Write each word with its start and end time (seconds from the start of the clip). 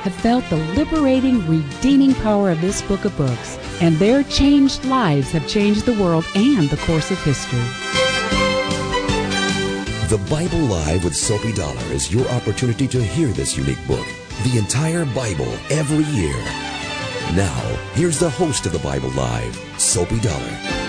have 0.00 0.14
felt 0.14 0.44
the 0.48 0.56
liberating, 0.74 1.46
redeeming 1.46 2.14
power 2.14 2.50
of 2.50 2.60
this 2.60 2.82
book 2.82 3.04
of 3.04 3.16
books, 3.16 3.58
and 3.80 3.96
their 3.96 4.22
changed 4.24 4.84
lives 4.84 5.30
have 5.32 5.46
changed 5.46 5.84
the 5.84 6.02
world 6.02 6.24
and 6.34 6.68
the 6.70 6.76
course 6.78 7.10
of 7.10 7.22
history. 7.22 7.58
The 10.08 10.18
Bible 10.28 10.58
Live 10.58 11.04
with 11.04 11.14
Soapy 11.14 11.52
Dollar 11.52 11.84
is 11.92 12.12
your 12.12 12.26
opportunity 12.30 12.88
to 12.88 13.02
hear 13.02 13.28
this 13.28 13.56
unique 13.56 13.86
book, 13.86 14.06
the 14.42 14.58
entire 14.58 15.04
Bible, 15.04 15.52
every 15.70 16.04
year. 16.12 16.36
Now, 17.36 17.60
here's 17.94 18.18
the 18.18 18.30
host 18.30 18.66
of 18.66 18.72
the 18.72 18.80
Bible 18.80 19.10
Live, 19.10 19.54
Soapy 19.78 20.18
Dollar. 20.18 20.79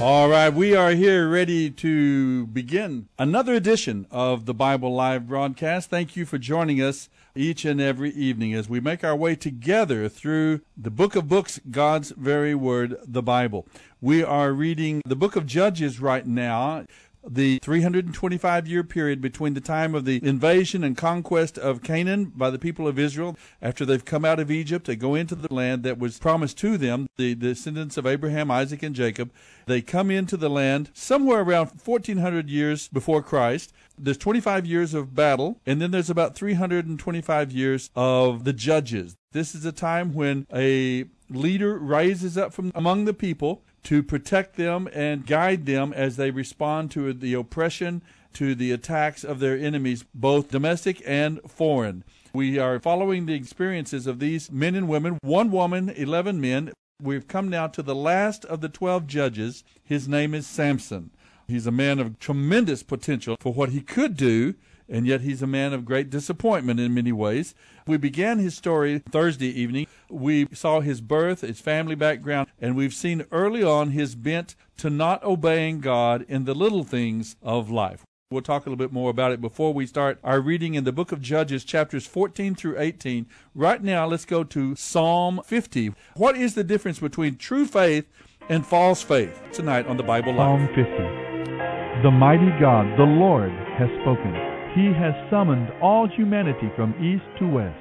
All 0.00 0.30
right, 0.30 0.48
we 0.48 0.74
are 0.74 0.92
here 0.92 1.28
ready 1.28 1.70
to 1.72 2.46
begin 2.46 3.10
another 3.18 3.52
edition 3.52 4.06
of 4.10 4.46
the 4.46 4.54
Bible 4.54 4.94
Live 4.94 5.28
broadcast. 5.28 5.90
Thank 5.90 6.16
you 6.16 6.24
for 6.24 6.38
joining 6.38 6.80
us 6.80 7.10
each 7.34 7.66
and 7.66 7.82
every 7.82 8.08
evening 8.12 8.54
as 8.54 8.66
we 8.66 8.80
make 8.80 9.04
our 9.04 9.14
way 9.14 9.36
together 9.36 10.08
through 10.08 10.62
the 10.74 10.90
book 10.90 11.16
of 11.16 11.28
books, 11.28 11.60
God's 11.70 12.12
very 12.12 12.54
word, 12.54 12.96
the 13.06 13.22
Bible. 13.22 13.68
We 14.00 14.24
are 14.24 14.54
reading 14.54 15.02
the 15.04 15.16
book 15.16 15.36
of 15.36 15.44
Judges 15.44 16.00
right 16.00 16.26
now 16.26 16.86
the 17.28 17.58
325 17.62 18.66
year 18.66 18.82
period 18.82 19.20
between 19.20 19.54
the 19.54 19.60
time 19.60 19.94
of 19.94 20.04
the 20.04 20.24
invasion 20.24 20.82
and 20.82 20.96
conquest 20.96 21.58
of 21.58 21.82
Canaan 21.82 22.32
by 22.34 22.50
the 22.50 22.58
people 22.58 22.88
of 22.88 22.98
Israel 22.98 23.36
after 23.60 23.84
they've 23.84 24.04
come 24.04 24.24
out 24.24 24.40
of 24.40 24.50
Egypt 24.50 24.86
they 24.86 24.96
go 24.96 25.14
into 25.14 25.34
the 25.34 25.52
land 25.52 25.82
that 25.82 25.98
was 25.98 26.18
promised 26.18 26.58
to 26.58 26.78
them 26.78 27.06
the 27.16 27.34
descendants 27.34 27.96
of 27.96 28.06
Abraham 28.06 28.50
Isaac 28.50 28.82
and 28.82 28.94
Jacob. 28.94 29.32
They 29.66 29.82
come 29.82 30.10
into 30.10 30.36
the 30.36 30.50
land 30.50 30.90
somewhere 30.94 31.40
around 31.40 31.70
1400 31.84 32.48
years 32.48 32.88
before 32.88 33.22
Christ. 33.22 33.72
There's 33.98 34.16
25 34.16 34.66
years 34.66 34.94
of 34.94 35.14
battle 35.14 35.60
and 35.66 35.80
then 35.80 35.90
there's 35.90 36.10
about 36.10 36.34
325 36.34 37.52
years 37.52 37.90
of 37.94 38.44
the 38.44 38.52
judges. 38.52 39.16
This 39.32 39.54
is 39.54 39.64
a 39.64 39.72
time 39.72 40.14
when 40.14 40.46
a 40.52 41.04
leader 41.30 41.78
rises 41.78 42.36
up 42.36 42.52
from 42.52 42.72
among 42.74 43.04
the 43.04 43.14
people 43.14 43.62
to 43.84 44.02
protect 44.02 44.56
them 44.56 44.88
and 44.92 45.26
guide 45.26 45.66
them 45.66 45.92
as 45.92 46.16
they 46.16 46.30
respond 46.30 46.90
to 46.90 47.12
the 47.12 47.34
oppression, 47.34 48.02
to 48.34 48.54
the 48.54 48.72
attacks 48.72 49.24
of 49.24 49.40
their 49.40 49.56
enemies, 49.56 50.04
both 50.14 50.50
domestic 50.50 51.02
and 51.06 51.40
foreign. 51.48 52.04
We 52.32 52.58
are 52.58 52.78
following 52.78 53.26
the 53.26 53.34
experiences 53.34 54.06
of 54.06 54.18
these 54.18 54.50
men 54.50 54.74
and 54.74 54.88
women, 54.88 55.18
one 55.22 55.50
woman, 55.50 55.90
11 55.90 56.40
men. 56.40 56.72
We've 57.02 57.26
come 57.26 57.48
now 57.48 57.66
to 57.68 57.82
the 57.82 57.94
last 57.94 58.44
of 58.44 58.60
the 58.60 58.68
12 58.68 59.06
judges. 59.06 59.64
His 59.82 60.06
name 60.06 60.34
is 60.34 60.46
Samson. 60.46 61.10
He's 61.48 61.66
a 61.66 61.72
man 61.72 61.98
of 61.98 62.18
tremendous 62.18 62.82
potential 62.82 63.36
for 63.40 63.52
what 63.52 63.70
he 63.70 63.80
could 63.80 64.16
do 64.16 64.54
and 64.90 65.06
yet 65.06 65.20
he's 65.20 65.40
a 65.40 65.46
man 65.46 65.72
of 65.72 65.84
great 65.84 66.10
disappointment 66.10 66.80
in 66.80 66.92
many 66.92 67.12
ways. 67.12 67.54
We 67.86 67.96
began 67.96 68.38
his 68.38 68.56
story 68.56 68.98
Thursday 68.98 69.48
evening. 69.48 69.86
We 70.10 70.48
saw 70.52 70.80
his 70.80 71.00
birth, 71.00 71.42
his 71.42 71.60
family 71.60 71.94
background, 71.94 72.48
and 72.60 72.76
we've 72.76 72.92
seen 72.92 73.24
early 73.30 73.62
on 73.62 73.90
his 73.90 74.14
bent 74.14 74.56
to 74.78 74.90
not 74.90 75.22
obeying 75.22 75.80
God 75.80 76.24
in 76.28 76.44
the 76.44 76.54
little 76.54 76.84
things 76.84 77.36
of 77.42 77.70
life. 77.70 78.04
We'll 78.32 78.42
talk 78.42 78.64
a 78.64 78.70
little 78.70 78.76
bit 78.76 78.92
more 78.92 79.10
about 79.10 79.32
it 79.32 79.40
before 79.40 79.74
we 79.74 79.86
start 79.86 80.20
our 80.22 80.40
reading 80.40 80.74
in 80.74 80.84
the 80.84 80.92
book 80.92 81.10
of 81.10 81.20
Judges, 81.20 81.64
chapters 81.64 82.06
14 82.06 82.54
through 82.54 82.78
18. 82.78 83.26
Right 83.56 83.82
now, 83.82 84.06
let's 84.06 84.24
go 84.24 84.44
to 84.44 84.76
Psalm 84.76 85.40
50. 85.44 85.94
What 86.14 86.36
is 86.36 86.54
the 86.54 86.62
difference 86.62 87.00
between 87.00 87.36
true 87.36 87.66
faith 87.66 88.08
and 88.48 88.64
false 88.64 89.02
faith? 89.02 89.42
Tonight 89.52 89.88
on 89.88 89.96
the 89.96 90.04
Bible 90.04 90.32
Live. 90.32 90.60
Psalm 90.60 90.68
50. 90.68 92.02
The 92.04 92.10
mighty 92.12 92.50
God, 92.60 92.96
the 92.96 93.02
Lord, 93.02 93.50
has 93.50 93.88
spoken. 94.00 94.49
He 94.74 94.86
has 94.86 95.14
summoned 95.30 95.68
all 95.82 96.06
humanity 96.06 96.70
from 96.76 96.94
east 97.04 97.24
to 97.40 97.46
west. 97.48 97.76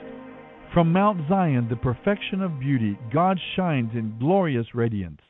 From 0.73 0.91
Mount 0.91 1.27
Zion, 1.29 1.67
the 1.69 1.75
perfection 1.75 2.41
of 2.41 2.59
beauty, 2.59 2.97
God 3.13 3.39
shines 3.55 3.91
in 3.93 4.17
glorious 4.17 4.73
radiance. 4.73 5.21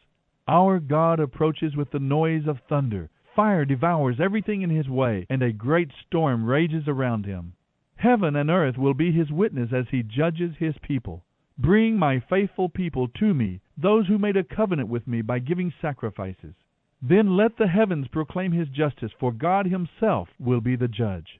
Our 0.47 0.79
God 0.79 1.19
approaches 1.19 1.75
with 1.75 1.91
the 1.91 1.99
noise 1.99 2.47
of 2.47 2.59
thunder. 2.69 3.09
Fire 3.35 3.65
devours 3.65 4.21
everything 4.21 4.61
in 4.61 4.69
his 4.69 4.87
way, 4.87 5.25
and 5.29 5.43
a 5.43 5.51
great 5.51 5.91
storm 6.07 6.45
rages 6.45 6.87
around 6.87 7.25
him. 7.25 7.53
Heaven 7.97 8.37
and 8.37 8.49
earth 8.49 8.77
will 8.77 8.93
be 8.93 9.11
his 9.11 9.29
witness 9.29 9.73
as 9.73 9.85
he 9.91 10.01
judges 10.01 10.55
his 10.57 10.75
people. 10.81 11.25
Bring 11.57 11.97
my 11.97 12.21
faithful 12.29 12.69
people 12.69 13.09
to 13.19 13.33
me, 13.33 13.59
those 13.77 14.07
who 14.07 14.17
made 14.17 14.37
a 14.37 14.45
covenant 14.45 14.87
with 14.87 15.05
me 15.07 15.21
by 15.21 15.39
giving 15.39 15.73
sacrifices. 15.81 16.55
Then 17.01 17.35
let 17.35 17.57
the 17.57 17.67
heavens 17.67 18.07
proclaim 18.07 18.53
his 18.53 18.69
justice, 18.69 19.11
for 19.19 19.33
God 19.33 19.65
himself 19.65 20.29
will 20.39 20.61
be 20.61 20.77
the 20.77 20.87
judge. 20.87 21.38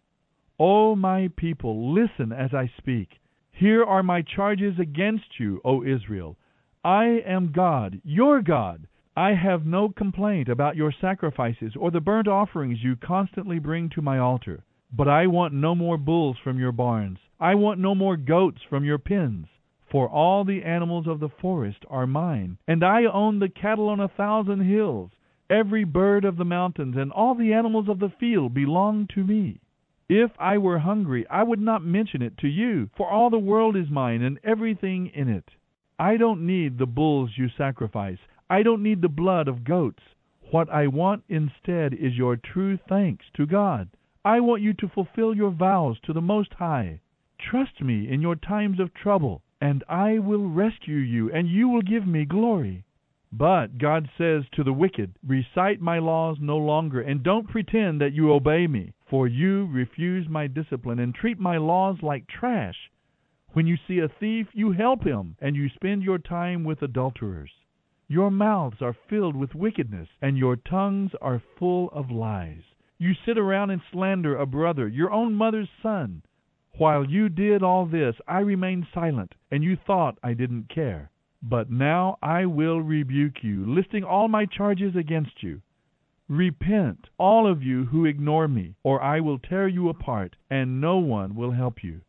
O 0.62 0.94
my 0.94 1.30
people, 1.38 1.94
listen 1.94 2.34
as 2.34 2.54
I 2.54 2.70
speak. 2.78 3.22
Here 3.54 3.82
are 3.82 4.04
my 4.04 4.22
charges 4.22 4.78
against 4.78 5.40
you, 5.40 5.62
O 5.64 5.86
Israel. 5.86 6.36
I 6.84 7.22
am 7.26 7.54
God, 7.54 8.02
your 8.04 8.42
God. 8.42 8.86
I 9.16 9.36
have 9.36 9.66
no 9.66 9.88
complaint 9.88 10.50
about 10.50 10.76
your 10.76 10.92
sacrifices 10.92 11.78
or 11.78 11.92
the 11.92 12.02
burnt 12.02 12.28
offerings 12.28 12.84
you 12.84 12.98
constantly 12.98 13.58
bring 13.60 13.88
to 13.92 14.02
my 14.02 14.18
altar. 14.20 14.66
But 14.92 15.08
I 15.08 15.28
want 15.28 15.54
no 15.54 15.76
more 15.76 15.98
bulls 15.98 16.38
from 16.44 16.60
your 16.60 16.74
barns. 16.74 17.20
I 17.40 17.56
want 17.56 17.80
no 17.80 17.96
more 17.96 18.18
goats 18.18 18.62
from 18.70 18.84
your 18.84 18.98
pens. 18.98 19.48
For 19.90 20.10
all 20.10 20.44
the 20.44 20.64
animals 20.64 21.08
of 21.08 21.22
the 21.22 21.30
forest 21.30 21.86
are 21.90 22.06
mine, 22.06 22.58
and 22.68 22.84
I 22.84 23.06
own 23.06 23.40
the 23.40 23.48
cattle 23.48 23.88
on 23.88 24.02
a 24.02 24.10
thousand 24.10 24.62
hills. 24.62 25.12
Every 25.50 25.86
bird 25.86 26.26
of 26.26 26.36
the 26.36 26.44
mountains 26.44 26.98
and 26.98 27.14
all 27.14 27.34
the 27.34 27.54
animals 27.54 27.88
of 27.88 28.00
the 28.00 28.12
field 28.20 28.54
belong 28.54 29.08
to 29.16 29.24
me. 29.24 29.62
If 30.10 30.32
I 30.40 30.58
were 30.58 30.80
hungry, 30.80 31.28
I 31.30 31.44
would 31.44 31.60
not 31.60 31.86
mention 31.86 32.24
it 32.24 32.36
to 32.40 32.48
you, 32.48 32.90
for 32.98 33.08
all 33.08 33.30
the 33.30 33.38
world 33.38 33.76
is 33.76 33.92
mine 33.92 34.24
and 34.24 34.40
everything 34.44 35.12
in 35.14 35.30
it. 35.30 35.52
I 36.00 36.18
don't 36.18 36.48
need 36.48 36.80
the 36.80 36.88
bulls 36.88 37.38
you 37.38 37.48
sacrifice. 37.50 38.18
I 38.50 38.64
don't 38.64 38.82
need 38.82 39.04
the 39.04 39.08
blood 39.08 39.48
of 39.48 39.64
goats. 39.64 40.02
What 40.50 40.68
I 40.72 40.88
want 40.88 41.26
instead 41.30 41.94
is 41.94 42.18
your 42.18 42.38
true 42.38 42.78
thanks 42.90 43.26
to 43.36 43.46
God. 43.46 43.88
I 44.26 44.40
want 44.40 44.64
you 44.64 44.74
to 44.74 44.88
fulfill 44.88 45.36
your 45.36 45.52
vows 45.52 46.00
to 46.06 46.14
the 46.14 46.22
Most 46.22 46.54
High. 46.56 47.02
Trust 47.38 47.80
me 47.80 48.10
in 48.10 48.20
your 48.20 48.36
times 48.36 48.80
of 48.80 48.96
trouble, 48.96 49.44
and 49.62 49.84
I 49.88 50.18
will 50.18 50.50
rescue 50.50 50.98
you, 50.98 51.32
and 51.32 51.48
you 51.48 51.70
will 51.70 51.84
give 51.84 52.08
me 52.08 52.26
glory. 52.26 52.84
But 53.32 53.78
God 53.78 54.10
says 54.18 54.46
to 54.54 54.64
the 54.64 54.74
wicked, 54.74 55.16
Recite 55.24 55.80
my 55.80 56.00
laws 56.00 56.40
no 56.40 56.58
longer, 56.58 57.00
and 57.00 57.22
don't 57.22 57.48
pretend 57.48 58.02
that 58.02 58.14
you 58.14 58.34
obey 58.34 58.66
me. 58.66 58.94
For 59.06 59.28
you 59.28 59.68
refuse 59.68 60.28
my 60.28 60.48
discipline 60.48 60.98
and 60.98 61.14
treat 61.14 61.40
my 61.40 61.58
laws 61.58 62.02
like 62.02 62.28
trash. 62.28 62.92
When 63.54 63.68
you 63.68 63.78
see 63.88 64.00
a 64.00 64.10
thief, 64.10 64.48
you 64.54 64.72
help 64.72 65.04
him, 65.04 65.36
and 65.40 65.56
you 65.56 65.70
spend 65.70 66.02
your 66.04 66.18
time 66.18 66.64
with 66.64 66.82
adulterers. 66.82 67.52
Your 68.08 68.32
mouths 68.32 68.82
are 68.82 68.94
filled 69.08 69.36
with 69.36 69.54
wickedness, 69.54 70.10
and 70.22 70.36
your 70.36 70.56
tongues 70.56 71.12
are 71.22 71.44
full 71.60 71.92
of 71.92 72.10
lies. 72.10 72.64
You 72.98 73.14
sit 73.14 73.38
around 73.38 73.70
and 73.70 73.82
slander 73.92 74.36
a 74.36 74.48
brother, 74.48 74.88
your 74.88 75.12
own 75.12 75.36
mother's 75.36 75.70
son. 75.84 76.24
While 76.78 77.06
you 77.06 77.30
did 77.30 77.62
all 77.62 77.86
this, 77.86 78.16
I 78.28 78.40
remained 78.40 78.88
silent, 78.92 79.36
and 79.52 79.64
you 79.64 79.76
thought 79.76 80.18
I 80.24 80.34
didn't 80.34 80.70
care. 80.70 81.12
But 81.42 81.72
now 81.72 82.18
I 82.22 82.46
will 82.46 82.82
rebuke 82.82 83.44
you, 83.44 83.66
listing 83.66 84.04
all 84.04 84.28
my 84.28 84.46
charges 84.46 84.96
against 84.96 85.42
you. 85.42 85.62
Repent, 86.28 87.10
all 87.18 87.48
of 87.48 87.64
you 87.64 87.86
who 87.86 88.06
ignore 88.06 88.48
me, 88.48 88.76
or 88.84 89.02
I 89.02 89.20
will 89.20 89.40
tear 89.40 89.68
you 89.68 89.90
apart, 89.90 90.36
and 90.50 90.80
no 90.80 90.98
one 90.98 91.36
will 91.36 91.52
help 91.52 91.84
you. 91.84 92.02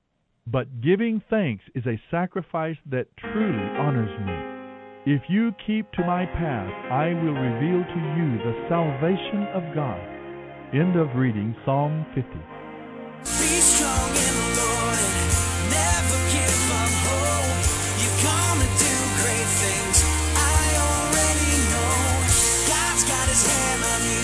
But 0.46 0.80
giving 0.80 1.22
thanks 1.30 1.64
is 1.74 1.86
a 1.86 2.00
sacrifice 2.10 2.76
that 2.86 3.16
truly 3.16 3.78
honors 3.78 4.18
me. 4.20 5.14
If 5.14 5.22
you 5.30 5.52
keep 5.66 5.90
to 5.92 6.04
my 6.04 6.26
path, 6.26 6.70
I 6.90 7.14
will 7.14 7.32
reveal 7.32 7.84
to 7.84 8.00
you 8.18 8.38
the 8.38 8.66
salvation 8.68 9.44
of 9.54 9.74
God. 9.74 10.00
End 10.74 10.96
of 10.96 11.16
reading 11.16 11.54
Psalm 11.64 12.04
50. 12.14 13.59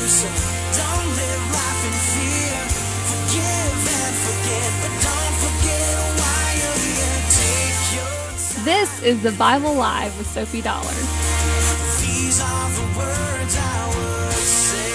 So 0.06 0.28
don't 0.28 1.08
live 1.18 1.42
life 1.50 1.82
in 1.82 1.90
fear. 2.14 2.54
Forgive 3.10 3.74
and 3.90 4.14
forget, 4.22 4.70
but 4.80 4.94
don't 5.02 5.34
forget 5.42 5.98
why 6.20 6.54
you're 6.62 6.78
here. 6.86 7.18
Take 7.34 7.80
your 7.96 8.14
time. 8.54 8.64
This 8.64 9.02
is 9.02 9.20
the 9.24 9.32
Bible 9.32 9.74
Live 9.74 10.16
with 10.16 10.28
Soapy 10.28 10.62
Dollar. 10.62 10.94
These 11.98 12.40
are 12.40 12.70
the 12.70 12.86
words 12.96 13.56
I 13.58 13.86
would 13.88 14.32
say. 14.32 14.86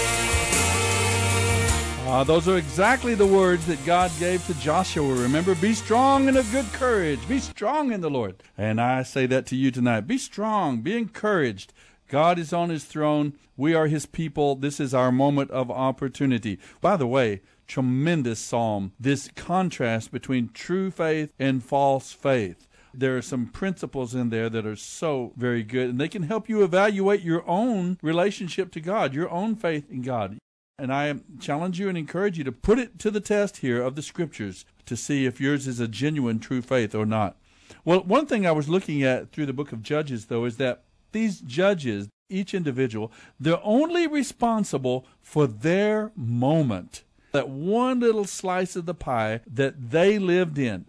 Uh, 2.10 2.24
those 2.24 2.48
are 2.48 2.58
exactly 2.58 3.14
the 3.14 3.28
words 3.28 3.66
that 3.66 3.86
God 3.86 4.12
gave 4.18 4.46
to 4.48 4.54
Joshua. 4.62 5.14
Remember, 5.14 5.56
be 5.56 5.74
strong 5.74 6.30
and 6.30 6.38
of 6.38 6.50
good 6.54 6.72
courage. 6.72 7.20
Be 7.28 7.40
strong 7.40 7.92
in 7.92 8.00
the 8.00 8.10
Lord. 8.10 8.36
And 8.58 8.80
I 8.80 9.04
say 9.04 9.26
that 9.26 9.46
to 9.48 9.58
you 9.58 9.72
tonight. 9.72 10.08
Be 10.08 10.18
strong. 10.18 10.80
Be 10.80 10.98
encouraged. 10.98 11.74
God 12.12 12.38
is 12.38 12.52
on 12.52 12.70
his 12.70 12.84
throne. 12.84 13.36
We 13.56 13.74
are 13.74 13.88
his 13.88 14.06
people. 14.06 14.56
This 14.56 14.82
is 14.82 14.94
our 14.94 15.14
moment 15.14 15.50
of 15.52 15.72
opportunity. 15.72 16.60
By 16.82 16.98
the 16.98 17.08
way, 17.08 17.42
tremendous 17.68 18.38
psalm. 18.38 18.92
This 19.00 19.30
contrast 19.34 20.12
between 20.12 20.50
true 20.50 20.92
faith 20.92 21.32
and 21.40 21.64
false 21.64 22.12
faith. 22.12 22.68
There 22.94 23.16
are 23.16 23.22
some 23.22 23.48
principles 23.48 24.14
in 24.14 24.30
there 24.30 24.50
that 24.50 24.66
are 24.66 24.76
so 24.76 25.32
very 25.38 25.64
good, 25.64 25.92
and 25.92 26.02
they 26.02 26.10
can 26.10 26.24
help 26.24 26.50
you 26.50 26.66
evaluate 26.66 27.22
your 27.22 27.48
own 27.50 27.98
relationship 28.02 28.74
to 28.74 28.82
God, 28.82 29.14
your 29.14 29.30
own 29.30 29.56
faith 29.56 29.90
in 29.90 30.02
God. 30.02 30.38
And 30.78 30.92
I 30.92 31.16
challenge 31.40 31.80
you 31.80 31.88
and 31.88 31.98
encourage 31.98 32.38
you 32.38 32.44
to 32.44 32.52
put 32.52 32.78
it 32.78 33.00
to 33.00 33.10
the 33.10 33.22
test 33.22 33.58
here 33.58 33.82
of 33.82 33.96
the 33.96 34.02
scriptures 34.02 34.66
to 34.86 34.98
see 34.98 35.26
if 35.26 35.40
yours 35.40 35.66
is 35.66 35.80
a 35.80 35.88
genuine 35.88 36.40
true 36.40 36.62
faith 36.62 36.94
or 36.94 37.06
not. 37.06 37.38
Well, 37.86 38.04
one 38.04 38.26
thing 38.26 38.46
I 38.46 38.52
was 38.52 38.68
looking 38.68 39.02
at 39.02 39.32
through 39.32 39.46
the 39.46 39.54
book 39.54 39.72
of 39.72 39.82
Judges, 39.82 40.26
though, 40.26 40.44
is 40.44 40.58
that 40.58 40.84
these 41.12 41.42
judges, 41.42 42.10
each 42.30 42.54
individual, 42.54 43.12
they're 43.40 43.60
only 43.64 44.08
responsible 44.08 45.06
for 45.22 45.48
their 45.48 46.12
moment. 46.16 47.04
That 47.32 47.50
one 47.50 48.00
little 48.00 48.26
slice 48.26 48.76
of 48.76 48.86
the 48.86 48.94
pie 48.94 49.42
that 49.48 49.92
they 49.92 50.20
lived 50.20 50.58
in. 50.58 50.86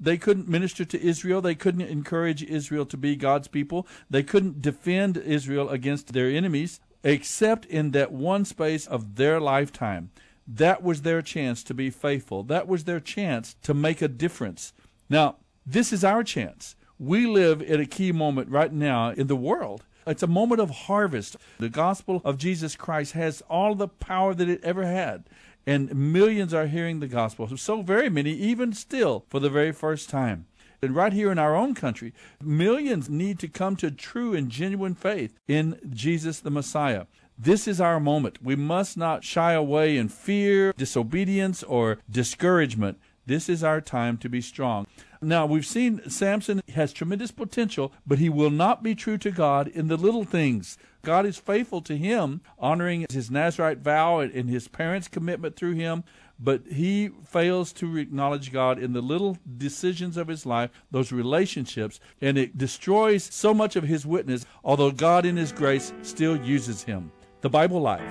They 0.00 0.18
couldn't 0.18 0.48
minister 0.48 0.84
to 0.84 1.00
Israel. 1.00 1.40
They 1.40 1.54
couldn't 1.54 1.82
encourage 1.82 2.42
Israel 2.42 2.84
to 2.86 2.96
be 2.96 3.16
God's 3.16 3.48
people. 3.48 3.86
They 4.10 4.22
couldn't 4.22 4.60
defend 4.60 5.16
Israel 5.16 5.68
against 5.70 6.12
their 6.12 6.28
enemies, 6.28 6.80
except 7.02 7.64
in 7.66 7.92
that 7.92 8.12
one 8.12 8.44
space 8.44 8.86
of 8.86 9.16
their 9.16 9.40
lifetime. 9.40 10.10
That 10.46 10.82
was 10.82 11.02
their 11.02 11.22
chance 11.22 11.62
to 11.64 11.74
be 11.74 11.90
faithful. 11.90 12.42
That 12.42 12.66
was 12.68 12.84
their 12.84 13.00
chance 13.00 13.54
to 13.62 13.72
make 13.72 14.02
a 14.02 14.08
difference. 14.08 14.72
Now, 15.08 15.36
this 15.64 15.92
is 15.92 16.04
our 16.04 16.22
chance. 16.22 16.76
We 16.98 17.26
live 17.26 17.60
at 17.62 17.80
a 17.80 17.86
key 17.86 18.12
moment 18.12 18.50
right 18.50 18.72
now 18.72 19.10
in 19.10 19.26
the 19.26 19.36
world. 19.36 19.84
It's 20.06 20.22
a 20.22 20.28
moment 20.28 20.60
of 20.60 20.70
harvest. 20.70 21.36
The 21.58 21.68
gospel 21.68 22.20
of 22.24 22.38
Jesus 22.38 22.76
Christ 22.76 23.12
has 23.12 23.42
all 23.48 23.74
the 23.74 23.88
power 23.88 24.34
that 24.34 24.48
it 24.48 24.62
ever 24.62 24.84
had. 24.84 25.24
And 25.66 25.94
millions 26.12 26.52
are 26.52 26.66
hearing 26.66 27.00
the 27.00 27.08
gospel. 27.08 27.56
So 27.56 27.82
very 27.82 28.10
many, 28.10 28.32
even 28.32 28.72
still, 28.74 29.24
for 29.28 29.40
the 29.40 29.50
very 29.50 29.72
first 29.72 30.10
time. 30.10 30.46
And 30.82 30.94
right 30.94 31.12
here 31.12 31.32
in 31.32 31.38
our 31.38 31.56
own 31.56 31.74
country, 31.74 32.12
millions 32.42 33.08
need 33.08 33.38
to 33.38 33.48
come 33.48 33.74
to 33.76 33.90
true 33.90 34.34
and 34.34 34.50
genuine 34.50 34.94
faith 34.94 35.38
in 35.48 35.80
Jesus 35.90 36.40
the 36.40 36.50
Messiah. 36.50 37.06
This 37.38 37.66
is 37.66 37.80
our 37.80 37.98
moment. 37.98 38.42
We 38.42 38.54
must 38.54 38.96
not 38.96 39.24
shy 39.24 39.54
away 39.54 39.96
in 39.96 40.08
fear, 40.08 40.72
disobedience, 40.76 41.62
or 41.62 41.98
discouragement. 42.08 42.98
This 43.26 43.48
is 43.48 43.64
our 43.64 43.80
time 43.80 44.18
to 44.18 44.28
be 44.28 44.42
strong. 44.42 44.86
Now, 45.24 45.46
we've 45.46 45.64
seen 45.64 46.02
Samson 46.10 46.60
has 46.74 46.92
tremendous 46.92 47.30
potential, 47.30 47.92
but 48.06 48.18
he 48.18 48.28
will 48.28 48.50
not 48.50 48.82
be 48.82 48.94
true 48.94 49.16
to 49.18 49.30
God 49.30 49.68
in 49.68 49.88
the 49.88 49.96
little 49.96 50.24
things. 50.24 50.76
God 51.02 51.24
is 51.24 51.38
faithful 51.38 51.80
to 51.82 51.96
him, 51.96 52.42
honoring 52.58 53.06
his 53.10 53.30
Nazarite 53.30 53.78
vow 53.78 54.20
and 54.20 54.50
his 54.50 54.68
parents' 54.68 55.08
commitment 55.08 55.56
through 55.56 55.74
him, 55.74 56.04
but 56.38 56.62
he 56.70 57.10
fails 57.24 57.72
to 57.74 57.96
acknowledge 57.96 58.52
God 58.52 58.78
in 58.78 58.92
the 58.92 59.00
little 59.00 59.38
decisions 59.56 60.18
of 60.18 60.28
his 60.28 60.44
life, 60.44 60.70
those 60.90 61.10
relationships, 61.10 62.00
and 62.20 62.36
it 62.36 62.58
destroys 62.58 63.24
so 63.24 63.54
much 63.54 63.76
of 63.76 63.84
his 63.84 64.04
witness, 64.04 64.44
although 64.62 64.90
God 64.90 65.24
in 65.24 65.36
his 65.36 65.52
grace 65.52 65.94
still 66.02 66.36
uses 66.36 66.82
him. 66.82 67.12
The 67.40 67.50
Bible 67.50 67.80
Life. 67.80 68.02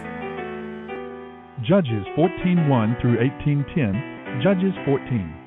Judges 1.62 2.06
14:1 2.16 3.00
through 3.00 3.20
18:10. 3.20 4.42
Judges 4.42 4.74
14. 4.86 5.43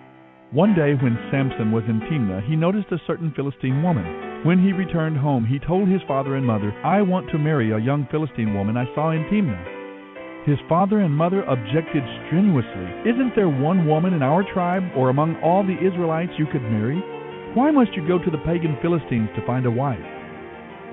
One 0.57 0.73
day 0.73 0.95
when 0.95 1.19
Samson 1.31 1.71
was 1.71 1.85
in 1.87 2.01
Timnah, 2.09 2.43
he 2.49 2.57
noticed 2.57 2.91
a 2.91 2.99
certain 3.07 3.31
Philistine 3.37 3.83
woman. 3.83 4.07
When 4.43 4.59
he 4.59 4.73
returned 4.73 5.19
home, 5.19 5.45
he 5.45 5.59
told 5.59 5.87
his 5.87 6.01
father 6.09 6.35
and 6.35 6.47
mother, 6.47 6.73
"I 6.83 7.03
want 7.03 7.29
to 7.29 7.39
marry 7.39 7.73
a 7.73 7.79
young 7.79 8.07
Philistine 8.07 8.55
woman 8.55 8.75
I 8.75 8.89
saw 8.95 9.11
in 9.11 9.25
Timnah." 9.25 10.47
His 10.47 10.59
father 10.67 11.01
and 11.01 11.15
mother 11.15 11.43
objected 11.43 12.03
strenuously. 12.25 12.89
"Isn't 13.05 13.35
there 13.35 13.51
one 13.51 13.87
woman 13.87 14.15
in 14.15 14.23
our 14.23 14.43
tribe 14.45 14.85
or 14.97 15.11
among 15.11 15.37
all 15.43 15.63
the 15.63 15.79
Israelites 15.79 16.39
you 16.39 16.47
could 16.47 16.63
marry? 16.63 17.03
Why 17.53 17.71
must 17.71 17.95
you 17.95 18.09
go 18.09 18.19
to 18.19 18.31
the 18.31 18.39
pagan 18.49 18.77
Philistines 18.81 19.29
to 19.35 19.43
find 19.43 19.67
a 19.67 19.71
wife?" 19.71 20.07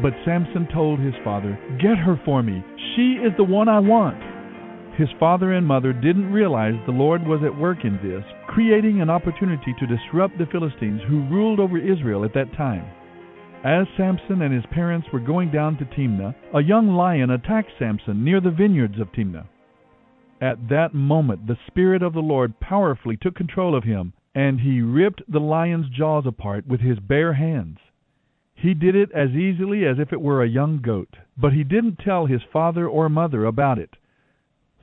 But 0.01 0.13
Samson 0.25 0.67
told 0.73 0.99
his 0.99 1.15
father, 1.23 1.57
"Get 1.79 1.97
her 1.97 2.17
for 2.25 2.43
me. 2.43 2.65
She 2.97 3.13
is 3.13 3.33
the 3.37 3.45
one 3.45 3.69
I 3.69 3.79
want." 3.79 4.21
His 4.97 5.11
father 5.21 5.53
and 5.53 5.65
mother 5.65 5.93
didn't 5.93 6.33
realize 6.33 6.75
the 6.85 6.91
Lord 6.91 7.25
was 7.25 7.41
at 7.43 7.55
work 7.57 7.85
in 7.85 7.97
this, 8.03 8.25
creating 8.53 9.01
an 9.01 9.09
opportunity 9.09 9.73
to 9.79 9.87
disrupt 9.87 10.37
the 10.37 10.45
Philistines 10.51 11.01
who 11.07 11.27
ruled 11.27 11.59
over 11.59 11.75
Israel 11.75 12.23
at 12.23 12.35
that 12.35 12.53
time. 12.53 12.85
As 13.65 13.87
Samson 13.97 14.43
and 14.43 14.53
his 14.53 14.65
parents 14.71 15.07
were 15.11 15.19
going 15.19 15.49
down 15.49 15.75
to 15.77 15.85
Timnah, 15.85 16.35
a 16.53 16.61
young 16.61 16.89
lion 16.89 17.31
attacked 17.31 17.71
Samson 17.79 18.23
near 18.23 18.39
the 18.39 18.51
vineyards 18.51 18.99
of 18.99 19.11
Timnah. 19.11 19.47
At 20.39 20.69
that 20.69 20.93
moment, 20.93 21.47
the 21.47 21.57
Spirit 21.65 22.03
of 22.03 22.13
the 22.13 22.19
Lord 22.19 22.59
powerfully 22.59 23.17
took 23.17 23.33
control 23.33 23.75
of 23.75 23.85
him, 23.85 24.13
and 24.35 24.59
he 24.59 24.81
ripped 24.81 25.23
the 25.27 25.39
lion's 25.39 25.89
jaws 25.89 26.25
apart 26.27 26.67
with 26.67 26.81
his 26.81 26.99
bare 26.99 27.33
hands. 27.33 27.79
He 28.53 28.75
did 28.75 28.95
it 28.95 29.11
as 29.13 29.31
easily 29.31 29.83
as 29.83 29.97
if 29.97 30.13
it 30.13 30.21
were 30.21 30.43
a 30.43 30.47
young 30.47 30.79
goat, 30.79 31.17
but 31.35 31.53
he 31.53 31.63
didn't 31.63 31.97
tell 31.97 32.27
his 32.27 32.41
father 32.51 32.87
or 32.87 33.09
mother 33.09 33.45
about 33.45 33.79
it. 33.79 33.95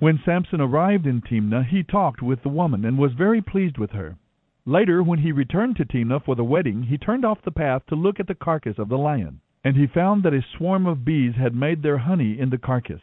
When 0.00 0.18
Samson 0.24 0.62
arrived 0.62 1.06
in 1.06 1.20
Timnah, 1.20 1.66
he 1.66 1.82
talked 1.82 2.22
with 2.22 2.42
the 2.42 2.48
woman 2.48 2.86
and 2.86 2.96
was 2.96 3.12
very 3.12 3.42
pleased 3.42 3.76
with 3.76 3.90
her. 3.90 4.16
Later, 4.64 5.02
when 5.02 5.18
he 5.18 5.30
returned 5.30 5.76
to 5.76 5.84
Timnah 5.84 6.24
for 6.24 6.34
the 6.34 6.42
wedding, 6.42 6.84
he 6.84 6.96
turned 6.96 7.22
off 7.22 7.42
the 7.42 7.50
path 7.50 7.84
to 7.88 7.94
look 7.94 8.18
at 8.18 8.26
the 8.26 8.34
carcass 8.34 8.78
of 8.78 8.88
the 8.88 8.96
lion, 8.96 9.40
and 9.62 9.76
he 9.76 9.86
found 9.86 10.22
that 10.22 10.32
a 10.32 10.40
swarm 10.56 10.86
of 10.86 11.04
bees 11.04 11.34
had 11.34 11.54
made 11.54 11.82
their 11.82 11.98
honey 11.98 12.38
in 12.38 12.48
the 12.48 12.56
carcass. 12.56 13.02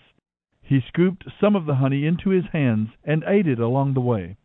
He 0.63 0.81
scooped 0.81 1.25
some 1.39 1.55
of 1.55 1.67
the 1.67 1.75
honey 1.75 2.07
into 2.07 2.31
his 2.31 2.45
hands 2.47 2.89
and 3.03 3.23
ate 3.27 3.47
it 3.47 3.59
along 3.59 3.93
the 3.93 4.01
way. 4.01 4.37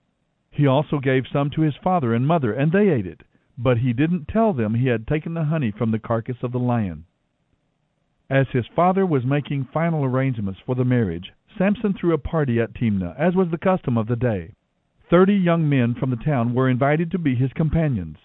He 0.51 0.67
also 0.67 1.01
gave 1.01 1.27
some 1.33 1.49
to 1.53 1.63
his 1.63 1.77
father 1.77 2.13
and 2.13 2.27
mother, 2.27 2.53
and 2.53 2.71
they 2.71 2.91
ate 2.91 3.07
it, 3.07 3.23
but 3.57 3.79
he 3.79 3.95
didn't 3.95 4.29
tell 4.29 4.53
them 4.53 4.75
he 4.75 4.89
had 4.89 5.07
taken 5.07 5.33
the 5.33 5.45
honey 5.45 5.71
from 5.71 5.91
the 5.91 5.99
carcass 5.99 6.43
of 6.43 6.53
the 6.53 6.59
lion. 6.59 7.07
As 8.29 8.47
his 8.51 8.67
father 8.77 9.07
was 9.07 9.25
making 9.25 9.69
final 9.73 10.05
arrangements 10.05 10.61
for 10.67 10.75
the 10.75 10.85
marriage, 10.85 11.33
Samson 11.59 11.95
threw 11.95 12.15
a 12.15 12.19
party 12.19 12.61
at 12.61 12.75
Timnah, 12.75 13.15
as 13.19 13.35
was 13.35 13.51
the 13.51 13.59
custom 13.59 13.99
of 13.99 14.07
the 14.07 14.17
day. 14.17 14.55
Thirty 15.11 15.35
young 15.35 15.69
men 15.69 15.95
from 15.95 16.11
the 16.11 16.17
town 16.17 16.55
were 16.55 16.69
invited 16.69 17.11
to 17.11 17.19
be 17.19 17.35
his 17.35 17.53
companions. 17.53 18.17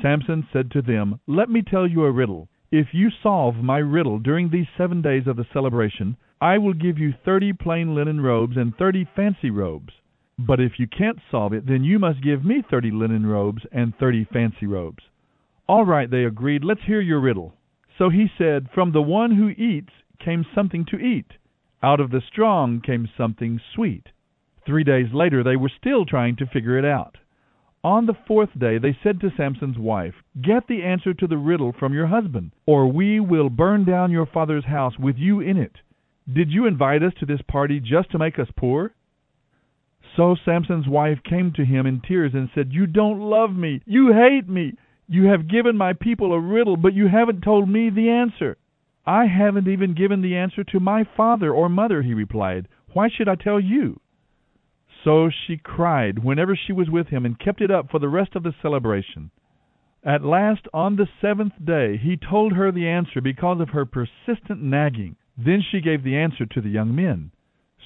Samson 0.00 0.46
said 0.52 0.70
to 0.70 0.82
them, 0.82 1.20
Let 1.26 1.48
me 1.50 1.62
tell 1.62 1.86
you 1.86 2.04
a 2.04 2.10
riddle. 2.10 2.48
If 2.70 2.88
you 2.92 3.10
solve 3.10 3.56
my 3.56 3.78
riddle 3.78 4.18
during 4.18 4.50
these 4.50 4.66
seven 4.76 5.02
days 5.02 5.26
of 5.26 5.36
the 5.36 5.46
celebration, 5.52 6.16
I 6.40 6.58
will 6.58 6.74
give 6.74 6.98
you 6.98 7.12
thirty 7.24 7.52
plain 7.52 7.94
linen 7.94 8.20
robes 8.20 8.56
and 8.56 8.76
thirty 8.76 9.04
fancy 9.16 9.50
robes. 9.50 9.92
But 10.38 10.60
if 10.60 10.78
you 10.78 10.86
can't 10.86 11.20
solve 11.30 11.52
it, 11.52 11.66
then 11.66 11.84
you 11.84 11.98
must 11.98 12.22
give 12.22 12.44
me 12.44 12.62
thirty 12.68 12.90
linen 12.90 13.26
robes 13.26 13.62
and 13.72 13.94
thirty 13.96 14.24
fancy 14.24 14.66
robes. 14.66 15.04
All 15.68 15.84
right, 15.84 16.10
they 16.10 16.24
agreed. 16.24 16.64
Let's 16.64 16.82
hear 16.84 17.00
your 17.00 17.20
riddle. 17.20 17.54
So 17.96 18.10
he 18.10 18.26
said, 18.36 18.68
From 18.74 18.92
the 18.92 19.02
one 19.02 19.36
who 19.36 19.48
eats 19.50 19.92
came 20.18 20.44
something 20.54 20.84
to 20.86 20.98
eat. 20.98 21.32
Out 21.84 22.00
of 22.00 22.10
the 22.10 22.22
strong 22.22 22.80
came 22.80 23.10
something 23.14 23.60
sweet. 23.74 24.08
Three 24.64 24.84
days 24.84 25.12
later, 25.12 25.42
they 25.44 25.54
were 25.54 25.68
still 25.68 26.06
trying 26.06 26.34
to 26.36 26.46
figure 26.46 26.78
it 26.78 26.84
out. 26.86 27.18
On 27.82 28.06
the 28.06 28.16
fourth 28.26 28.58
day, 28.58 28.78
they 28.78 28.96
said 29.02 29.20
to 29.20 29.30
Samson's 29.36 29.76
wife, 29.76 30.14
Get 30.40 30.66
the 30.66 30.82
answer 30.82 31.12
to 31.12 31.26
the 31.26 31.36
riddle 31.36 31.74
from 31.78 31.92
your 31.92 32.06
husband, 32.06 32.52
or 32.64 32.90
we 32.90 33.20
will 33.20 33.50
burn 33.50 33.84
down 33.84 34.10
your 34.10 34.24
father's 34.24 34.64
house 34.64 34.98
with 34.98 35.18
you 35.18 35.40
in 35.40 35.58
it. 35.58 35.72
Did 36.32 36.50
you 36.50 36.64
invite 36.64 37.02
us 37.02 37.12
to 37.20 37.26
this 37.26 37.42
party 37.42 37.80
just 37.80 38.10
to 38.12 38.18
make 38.18 38.38
us 38.38 38.48
poor? 38.56 38.94
So 40.16 40.36
Samson's 40.42 40.88
wife 40.88 41.18
came 41.22 41.52
to 41.52 41.66
him 41.66 41.84
in 41.84 42.00
tears 42.00 42.32
and 42.32 42.48
said, 42.54 42.72
You 42.72 42.86
don't 42.86 43.20
love 43.20 43.54
me. 43.54 43.82
You 43.84 44.14
hate 44.14 44.48
me. 44.48 44.78
You 45.06 45.24
have 45.26 45.50
given 45.50 45.76
my 45.76 45.92
people 45.92 46.32
a 46.32 46.40
riddle, 46.40 46.78
but 46.78 46.94
you 46.94 47.08
haven't 47.08 47.42
told 47.42 47.68
me 47.68 47.90
the 47.90 48.08
answer. 48.08 48.56
I 49.06 49.26
haven't 49.26 49.68
even 49.68 49.94
given 49.94 50.22
the 50.22 50.36
answer 50.36 50.64
to 50.64 50.80
my 50.80 51.04
father 51.04 51.52
or 51.52 51.68
mother, 51.68 52.02
he 52.02 52.14
replied. 52.14 52.68
Why 52.92 53.08
should 53.08 53.28
I 53.28 53.34
tell 53.34 53.60
you? 53.60 54.00
So 55.02 55.28
she 55.28 55.58
cried 55.58 56.20
whenever 56.20 56.56
she 56.56 56.72
was 56.72 56.88
with 56.88 57.08
him 57.08 57.26
and 57.26 57.38
kept 57.38 57.60
it 57.60 57.70
up 57.70 57.90
for 57.90 57.98
the 57.98 58.08
rest 58.08 58.34
of 58.34 58.42
the 58.42 58.54
celebration. 58.62 59.30
At 60.02 60.24
last, 60.24 60.68
on 60.72 60.96
the 60.96 61.08
seventh 61.20 61.64
day, 61.64 61.96
he 61.98 62.16
told 62.16 62.52
her 62.54 62.70
the 62.72 62.88
answer 62.88 63.20
because 63.20 63.60
of 63.60 63.70
her 63.70 63.84
persistent 63.84 64.62
nagging. 64.62 65.16
Then 65.36 65.62
she 65.62 65.80
gave 65.80 66.02
the 66.02 66.16
answer 66.16 66.46
to 66.46 66.60
the 66.60 66.70
young 66.70 66.94
men. 66.94 67.30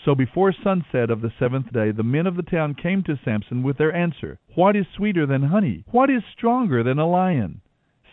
So 0.04 0.14
before 0.14 0.52
sunset 0.52 1.10
of 1.10 1.20
the 1.20 1.32
seventh 1.38 1.72
day, 1.72 1.90
the 1.90 2.04
men 2.04 2.26
of 2.26 2.36
the 2.36 2.42
town 2.42 2.74
came 2.74 3.02
to 3.04 3.18
Samson 3.24 3.62
with 3.62 3.78
their 3.78 3.92
answer 3.92 4.38
What 4.54 4.76
is 4.76 4.86
sweeter 4.96 5.26
than 5.26 5.42
honey? 5.42 5.84
What 5.90 6.10
is 6.10 6.22
stronger 6.32 6.82
than 6.84 6.98
a 6.98 7.06
lion? 7.06 7.60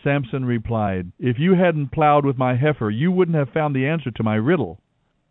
Samson 0.06 0.44
replied, 0.44 1.10
If 1.18 1.36
you 1.40 1.54
hadn't 1.54 1.90
plowed 1.90 2.24
with 2.24 2.38
my 2.38 2.54
heifer, 2.54 2.90
you 2.90 3.10
wouldn't 3.10 3.36
have 3.36 3.48
found 3.48 3.74
the 3.74 3.88
answer 3.88 4.12
to 4.12 4.22
my 4.22 4.36
riddle. 4.36 4.78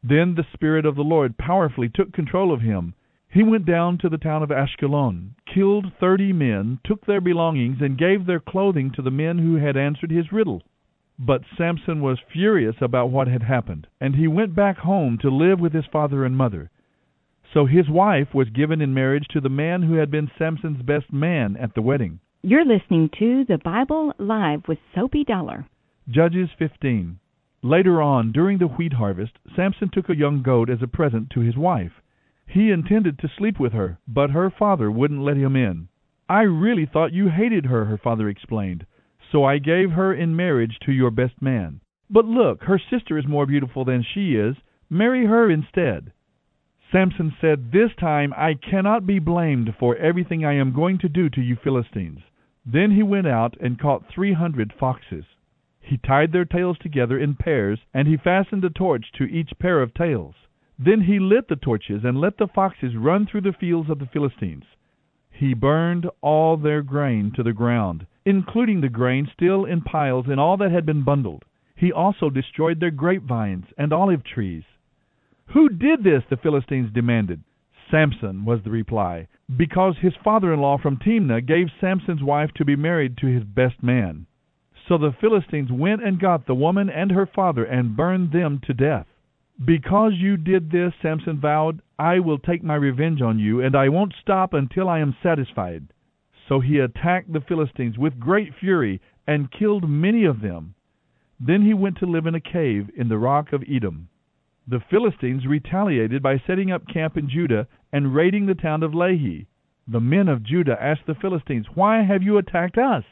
Then 0.04 0.36
the 0.36 0.46
Spirit 0.52 0.86
of 0.86 0.98
the 0.98 1.02
Lord 1.02 1.38
powerfully 1.38 1.88
took 1.88 2.12
control 2.12 2.52
of 2.52 2.60
him. 2.60 2.94
He 3.30 3.42
went 3.42 3.66
down 3.66 3.98
to 4.00 4.10
the 4.10 4.18
town 4.18 4.44
of 4.44 4.52
Ashkelon, 4.52 5.36
killed 5.46 5.94
thirty 5.98 6.34
men, 6.34 6.80
took 6.84 7.06
their 7.06 7.22
belongings, 7.22 7.78
and 7.80 7.98
gave 7.98 8.26
their 8.26 8.42
clothing 8.42 8.92
to 8.92 9.02
the 9.02 9.10
men 9.10 9.38
who 9.38 9.56
had 9.56 9.78
answered 9.78 10.12
his 10.12 10.34
riddle. 10.34 10.62
But 11.18 11.44
Samson 11.58 12.02
was 12.02 12.20
furious 12.20 12.76
about 12.82 13.12
what 13.12 13.30
had 13.30 13.44
happened, 13.44 13.88
and 14.02 14.16
he 14.16 14.28
went 14.28 14.56
back 14.56 14.80
home 14.80 15.18
to 15.20 15.30
live 15.30 15.62
with 15.62 15.72
his 15.72 15.86
father 15.86 16.26
and 16.26 16.36
mother. 16.36 16.70
So 17.54 17.66
his 17.66 17.88
wife 17.88 18.34
was 18.34 18.50
given 18.50 18.82
in 18.82 18.94
marriage 18.94 19.30
to 19.30 19.40
the 19.40 19.48
man 19.48 19.84
who 19.84 19.94
had 19.94 20.12
been 20.12 20.30
Samson's 20.38 20.82
best 20.82 21.14
man 21.14 21.56
at 21.56 21.76
the 21.76 21.82
wedding. 21.82 22.20
You're 22.48 22.64
listening 22.64 23.10
to 23.18 23.44
the 23.44 23.58
Bible 23.58 24.14
Live 24.20 24.68
with 24.68 24.78
Soapy 24.94 25.24
Dollar. 25.24 25.66
Judges 26.08 26.50
15. 26.60 27.18
Later 27.64 28.00
on, 28.04 28.32
during 28.32 28.60
the 28.60 28.68
wheat 28.68 28.94
harvest, 28.94 29.32
Samson 29.56 29.90
took 29.92 30.10
a 30.10 30.16
young 30.16 30.44
goat 30.44 30.70
as 30.70 30.78
a 30.84 30.88
present 30.88 31.32
to 31.32 31.40
his 31.40 31.58
wife. 31.58 31.94
He 32.46 32.70
intended 32.70 33.18
to 33.18 33.32
sleep 33.36 33.60
with 33.60 33.74
her, 33.74 33.98
but 34.08 34.30
her 34.30 34.52
father 34.52 34.92
wouldn't 34.92 35.24
let 35.24 35.38
him 35.38 35.56
in. 35.56 35.88
I 36.30 36.42
really 36.42 36.86
thought 36.86 37.14
you 37.14 37.30
hated 37.30 37.66
her, 37.66 37.86
her 37.86 37.98
father 37.98 38.30
explained. 38.30 38.86
So 39.32 39.44
I 39.44 39.58
gave 39.58 39.90
her 39.94 40.14
in 40.14 40.36
marriage 40.36 40.78
to 40.86 40.92
your 40.92 41.10
best 41.10 41.42
man. 41.42 41.82
But 42.12 42.26
look, 42.26 42.66
her 42.66 42.80
sister 42.92 43.18
is 43.18 43.26
more 43.26 43.48
beautiful 43.48 43.86
than 43.86 44.06
she 44.14 44.36
is. 44.36 44.56
Marry 44.88 45.26
her 45.26 45.50
instead. 45.50 46.12
Samson 46.92 47.36
said, 47.42 47.72
This 47.72 47.90
time 48.00 48.36
I 48.38 48.54
cannot 48.54 49.08
be 49.08 49.18
blamed 49.18 49.74
for 49.80 49.96
everything 49.96 50.46
I 50.46 50.54
am 50.54 50.74
going 50.74 51.00
to 51.00 51.10
do 51.10 51.28
to 51.32 51.42
you 51.42 51.56
Philistines. 51.64 52.20
Then 52.66 52.92
he 52.92 53.04
went 53.04 53.28
out 53.28 53.56
and 53.60 53.80
caught 53.80 54.08
three 54.08 54.34
hundred 54.34 54.74
foxes. 54.74 55.26
He 55.80 55.98
tied 55.98 56.32
their 56.32 56.46
tails 56.46 56.80
together 56.80 57.20
in 57.20 57.36
pairs, 57.36 57.80
and 57.94 58.08
he 58.08 58.18
fastened 58.18 58.66
a 58.66 58.72
torch 58.72 59.12
to 59.14 59.26
each 59.26 59.60
pair 59.60 59.82
of 59.84 59.94
tails. 59.94 60.34
Then 60.80 61.02
he 61.02 61.20
lit 61.20 61.48
the 61.48 61.56
torches 61.56 62.04
and 62.04 62.20
let 62.20 62.38
the 62.38 62.48
foxes 62.48 62.96
run 62.96 63.28
through 63.28 63.42
the 63.42 63.54
fields 63.54 63.90
of 63.90 64.00
the 64.00 64.08
Philistines. 64.08 64.66
He 65.32 65.54
burned 65.54 66.10
all 66.22 66.58
their 66.58 66.82
grain 66.82 67.32
to 67.36 67.44
the 67.44 67.54
ground, 67.54 68.08
including 68.26 68.82
the 68.82 68.90
grain 68.90 69.28
still 69.32 69.66
in 69.66 69.82
piles 69.82 70.28
and 70.28 70.40
all 70.40 70.58
that 70.58 70.72
had 70.72 70.86
been 70.86 71.04
bundled. 71.04 71.46
He 71.76 71.92
also 71.92 72.30
destroyed 72.30 72.80
their 72.80 72.90
grapevines 72.92 73.66
and 73.78 73.94
olive 73.94 74.24
trees. 74.24 74.64
Who 75.48 75.70
did 75.70 76.04
this? 76.04 76.24
the 76.30 76.38
Philistines 76.38 76.92
demanded. 76.92 77.44
Samson, 77.92 78.46
was 78.46 78.62
the 78.64 78.72
reply, 78.72 79.28
because 79.56 79.96
his 79.98 80.16
father 80.24 80.54
in 80.54 80.60
law 80.60 80.78
from 80.78 80.98
Timnah 80.98 81.46
gave 81.46 81.68
Samson's 81.80 82.24
wife 82.24 82.52
to 82.56 82.66
be 82.66 82.76
married 82.76 83.18
to 83.18 83.28
his 83.28 83.44
best 83.44 83.84
man. 83.84 84.26
So 84.88 84.98
the 84.98 85.16
Philistines 85.20 85.72
went 85.72 86.04
and 86.04 86.20
got 86.20 86.46
the 86.46 86.56
woman 86.56 86.90
and 86.90 87.12
her 87.12 87.26
father 87.26 87.64
and 87.64 87.96
burned 87.96 88.32
them 88.32 88.60
to 88.66 88.74
death. 88.74 89.08
Because 89.64 90.14
you 90.16 90.38
did 90.38 90.70
this, 90.70 90.94
Samson 91.02 91.40
vowed, 91.40 91.82
I 91.98 92.20
will 92.20 92.40
take 92.40 92.64
my 92.64 92.76
revenge 92.76 93.22
on 93.22 93.40
you, 93.40 93.62
and 93.62 93.76
I 93.76 93.90
won't 93.90 94.14
stop 94.22 94.54
until 94.54 94.90
I 94.90 95.00
am 95.00 95.16
satisfied. 95.24 95.88
So 96.48 96.60
he 96.60 96.80
attacked 96.80 97.32
the 97.32 97.42
Philistines 97.42 97.98
with 97.98 98.20
great 98.20 98.54
fury 98.60 99.02
and 99.26 99.52
killed 99.52 99.90
many 99.90 100.26
of 100.26 100.42
them. 100.42 100.76
Then 101.40 101.62
he 101.64 101.74
went 101.74 101.98
to 102.00 102.06
live 102.06 102.28
in 102.28 102.36
a 102.36 102.40
cave 102.40 102.90
in 102.96 103.10
the 103.10 103.18
rock 103.18 103.54
of 103.54 103.62
Etam. 103.62 104.08
The 104.68 104.80
Philistines 104.90 105.46
retaliated 105.46 106.24
by 106.24 106.42
setting 106.48 106.72
up 106.72 106.88
camp 106.88 107.18
in 107.18 107.30
Judah 107.30 107.68
and 107.92 108.16
raiding 108.16 108.48
the 108.48 108.56
town 108.56 108.82
of 108.82 108.94
Lehi. 108.94 109.46
The 109.88 110.00
men 110.00 110.28
of 110.28 110.42
Judah 110.42 110.82
asked 110.82 111.06
the 111.06 111.14
Philistines, 111.14 111.68
Why 111.76 112.02
have 112.02 112.24
you 112.24 112.40
attacked 112.40 112.78
us? 112.78 113.04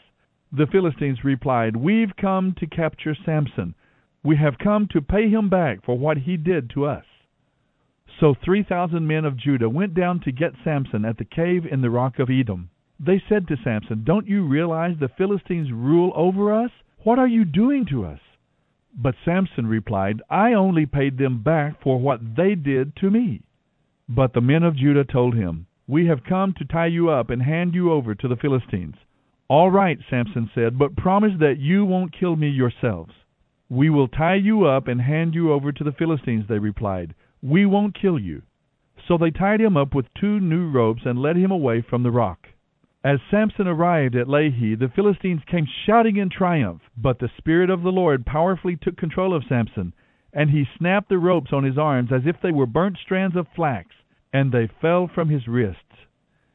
The 0.51 0.65
Philistines 0.65 1.23
replied, 1.23 1.75
We've 1.75 2.15
come 2.15 2.53
to 2.59 2.65
capture 2.65 3.13
Samson. 3.13 3.75
We 4.23 4.35
have 4.37 4.57
come 4.57 4.87
to 4.93 5.01
pay 5.01 5.29
him 5.29 5.49
back 5.49 5.83
for 5.85 5.95
what 5.95 6.17
he 6.17 6.37
did 6.37 6.71
to 6.71 6.85
us. 6.85 7.05
So 8.19 8.33
three 8.33 8.63
thousand 8.63 9.05
men 9.05 9.25
of 9.25 9.37
Judah 9.37 9.69
went 9.69 9.93
down 9.93 10.21
to 10.21 10.31
get 10.31 10.53
Samson 10.63 11.05
at 11.05 11.17
the 11.17 11.25
cave 11.25 11.65
in 11.65 11.81
the 11.81 11.89
rock 11.91 12.17
of 12.17 12.29
Etam. 12.29 12.69
They 12.99 13.21
said 13.29 13.47
to 13.47 13.57
Samson, 13.63 14.03
Don't 14.03 14.27
you 14.27 14.47
realize 14.47 14.95
the 14.99 15.09
Philistines 15.09 15.71
rule 15.71 16.11
over 16.15 16.51
us? 16.53 16.71
What 17.03 17.19
are 17.19 17.27
you 17.27 17.45
doing 17.45 17.85
to 17.87 18.05
us? 18.05 18.19
But 18.95 19.15
Samson 19.25 19.67
replied, 19.67 20.21
I 20.29 20.53
only 20.53 20.85
paid 20.85 21.17
them 21.17 21.41
back 21.41 21.81
for 21.81 21.99
what 21.99 22.35
they 22.35 22.55
did 22.55 22.95
to 22.97 23.09
me. 23.09 23.41
But 24.07 24.33
the 24.33 24.41
men 24.41 24.63
of 24.63 24.75
Judah 24.75 25.03
told 25.03 25.33
him, 25.35 25.65
We 25.87 26.05
have 26.07 26.23
come 26.23 26.53
to 26.53 26.65
tie 26.65 26.87
you 26.87 27.09
up 27.09 27.29
and 27.29 27.41
hand 27.41 27.73
you 27.73 27.91
over 27.91 28.13
to 28.13 28.27
the 28.27 28.35
Philistines. 28.35 28.95
All 29.47 29.69
right, 29.69 29.99
Samson 30.09 30.49
said, 30.55 30.77
but 30.79 30.95
promise 30.95 31.33
that 31.39 31.59
you 31.59 31.85
won't 31.85 32.13
kill 32.17 32.35
me 32.35 32.49
yourselves. 32.49 33.13
We 33.69 33.89
will 33.89 34.07
tie 34.07 34.35
you 34.35 34.65
up 34.65 34.87
and 34.87 35.01
hand 35.01 35.35
you 35.35 35.51
over 35.51 35.71
to 35.71 35.83
the 35.83 35.91
Philistines, 35.91 36.45
they 36.47 36.59
replied. 36.59 37.13
We 37.41 37.65
won't 37.65 37.99
kill 37.99 38.19
you. 38.19 38.43
So 39.07 39.17
they 39.17 39.31
tied 39.31 39.59
him 39.59 39.75
up 39.75 39.93
with 39.93 40.13
two 40.13 40.39
new 40.39 40.69
ropes 40.69 41.01
and 41.05 41.19
led 41.19 41.35
him 41.35 41.51
away 41.51 41.81
from 41.81 42.03
the 42.03 42.11
rock. 42.11 42.47
As 43.05 43.19
Samson 43.29 43.67
arrived 43.67 44.15
at 44.15 44.27
Lehi, 44.27 44.79
the 44.79 44.87
Philistines 44.87 45.41
came 45.45 45.65
shouting 45.65 46.15
in 46.15 46.29
triumph, 46.29 46.81
but 46.95 47.19
the 47.19 47.31
Spirit 47.37 47.69
of 47.69 47.81
the 47.81 47.91
Lord 47.91 48.25
powerfully 48.25 48.77
took 48.77 48.95
control 48.95 49.33
of 49.33 49.43
Samson, 49.43 49.93
and 50.31 50.49
he 50.49 50.65
snapped 50.77 51.09
the 51.09 51.17
ropes 51.17 51.51
on 51.51 51.65
his 51.65 51.77
arms 51.77 52.13
as 52.13 52.25
if 52.25 52.39
they 52.39 52.53
were 52.53 52.65
burnt 52.65 52.97
strands 52.97 53.35
of 53.35 53.49
flax, 53.49 53.93
and 54.31 54.53
they 54.53 54.67
fell 54.67 55.09
from 55.09 55.27
his 55.27 55.49
wrists. 55.49 56.07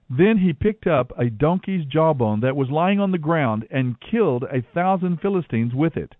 Then 0.08 0.38
he 0.38 0.54
picked 0.54 0.86
up 0.86 1.12
a 1.18 1.28
donkey's 1.28 1.84
jawbone 1.84 2.40
that 2.40 2.56
was 2.56 2.70
lying 2.70 2.98
on 2.98 3.10
the 3.10 3.18
ground 3.18 3.66
and 3.70 4.00
killed 4.00 4.44
a 4.44 4.62
thousand 4.62 5.20
Philistines 5.20 5.74
with 5.74 5.98
it. 5.98 6.16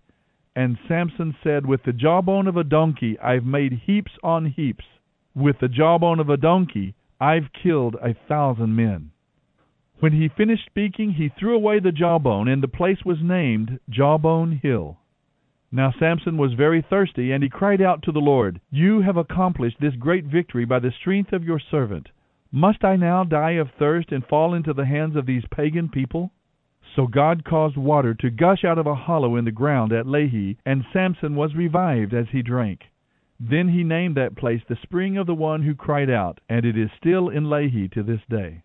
And 0.55 0.77
Samson 0.87 1.35
said, 1.43 1.65
With 1.65 1.81
the 1.81 1.93
jawbone 1.93 2.45
of 2.45 2.55
a 2.55 2.63
donkey 2.63 3.17
I've 3.17 3.45
made 3.45 3.81
heaps 3.87 4.11
on 4.21 4.45
heaps. 4.45 4.85
With 5.33 5.57
the 5.59 5.69
jawbone 5.69 6.19
of 6.19 6.29
a 6.29 6.37
donkey 6.37 6.93
I've 7.19 7.51
killed 7.51 7.95
a 7.95 8.13
thousand 8.27 8.75
men. 8.75 9.09
When 9.99 10.13
he 10.13 10.29
finished 10.29 10.65
speaking, 10.65 11.11
he 11.11 11.27
threw 11.27 11.53
away 11.53 11.79
the 11.79 11.91
jawbone, 11.91 12.47
and 12.47 12.63
the 12.63 12.69
place 12.69 13.03
was 13.03 13.21
named 13.21 13.81
Jawbone 13.89 14.53
Hill. 14.53 14.97
Now 15.73 15.91
Samson 15.91 16.37
was 16.37 16.53
very 16.53 16.81
thirsty, 16.81 17.33
and 17.33 17.43
he 17.43 17.49
cried 17.49 17.81
out 17.81 18.01
to 18.03 18.13
the 18.13 18.21
Lord, 18.21 18.61
You 18.71 19.01
have 19.01 19.17
accomplished 19.17 19.81
this 19.81 19.97
great 19.97 20.23
victory 20.23 20.63
by 20.63 20.79
the 20.79 20.91
strength 20.91 21.33
of 21.33 21.43
your 21.43 21.59
servant. 21.59 22.07
Must 22.49 22.85
I 22.85 22.95
now 22.95 23.25
die 23.25 23.51
of 23.51 23.71
thirst 23.71 24.13
and 24.13 24.25
fall 24.25 24.53
into 24.53 24.73
the 24.73 24.85
hands 24.85 25.17
of 25.17 25.25
these 25.25 25.43
pagan 25.51 25.89
people? 25.89 26.31
So 26.95 27.05
God 27.05 27.43
caused 27.43 27.75
water 27.75 28.13
to 28.15 28.29
gush 28.29 28.63
out 28.63 28.77
of 28.77 28.87
a 28.87 28.95
hollow 28.95 29.35
in 29.35 29.43
the 29.43 29.51
ground 29.51 29.91
at 29.91 30.05
Lehi, 30.05 30.55
and 30.65 30.85
Samson 30.93 31.35
was 31.35 31.55
revived 31.55 32.13
as 32.13 32.29
he 32.29 32.41
drank. 32.41 32.85
Then 33.37 33.67
he 33.67 33.83
named 33.83 34.15
that 34.15 34.37
place 34.37 34.61
the 34.69 34.77
spring 34.81 35.17
of 35.17 35.27
the 35.27 35.35
one 35.35 35.63
who 35.63 35.75
cried 35.75 36.09
out, 36.09 36.39
and 36.47 36.65
it 36.65 36.77
is 36.77 36.89
still 36.97 37.27
in 37.27 37.43
Lehi 37.43 37.91
to 37.91 38.01
this 38.01 38.21
day. 38.29 38.63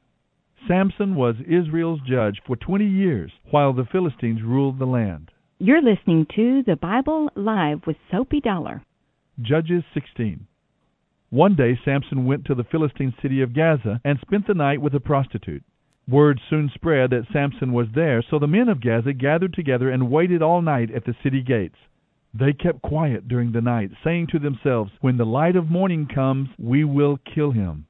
Samson 0.67 1.15
was 1.15 1.37
Israel's 1.47 2.01
judge 2.09 2.41
for 2.47 2.57
twenty 2.57 2.87
years, 2.87 3.31
while 3.51 3.75
the 3.75 3.85
Philistines 3.85 4.41
ruled 4.43 4.79
the 4.79 4.87
land. 4.87 5.31
You're 5.59 5.83
listening 5.83 6.27
to 6.37 6.63
the 6.63 6.77
Bible 6.77 7.29
Live 7.35 7.81
with 7.87 7.97
Soapy 8.11 8.41
Dollar. 8.41 8.83
Judges 9.43 9.85
16. 9.93 10.47
One 11.29 11.55
day 11.55 11.79
Samson 11.85 12.25
went 12.25 12.47
to 12.47 12.55
the 12.55 12.65
Philistine 12.65 13.15
city 13.21 13.43
of 13.43 13.55
Gaza 13.55 14.01
and 14.05 14.19
spent 14.21 14.47
the 14.47 14.55
night 14.55 14.81
with 14.81 14.95
a 14.95 15.01
prostitute. 15.01 15.63
Word 16.09 16.41
soon 16.49 16.71
spread 16.75 17.11
that 17.11 17.27
Samson 17.31 17.73
was 17.73 17.89
there, 17.95 18.23
so 18.23 18.39
the 18.39 18.47
men 18.47 18.69
of 18.71 18.81
Gaza 18.83 19.13
gathered 19.13 19.53
together 19.53 19.91
and 19.91 20.11
waited 20.11 20.41
all 20.41 20.63
night 20.63 20.91
at 20.91 21.05
the 21.05 21.17
city 21.23 21.43
gates. 21.43 21.79
They 22.33 22.53
kept 22.53 22.83
quiet 22.83 23.29
during 23.29 23.53
the 23.53 23.61
night, 23.61 23.91
saying 24.03 24.29
to 24.29 24.39
themselves, 24.39 24.93
When 25.01 25.19
the 25.19 25.27
light 25.27 25.57
of 25.57 25.71
morning 25.71 26.07
comes, 26.07 26.49
we 26.59 26.85
will 26.85 27.19
kill 27.35 27.51
him. 27.51 27.87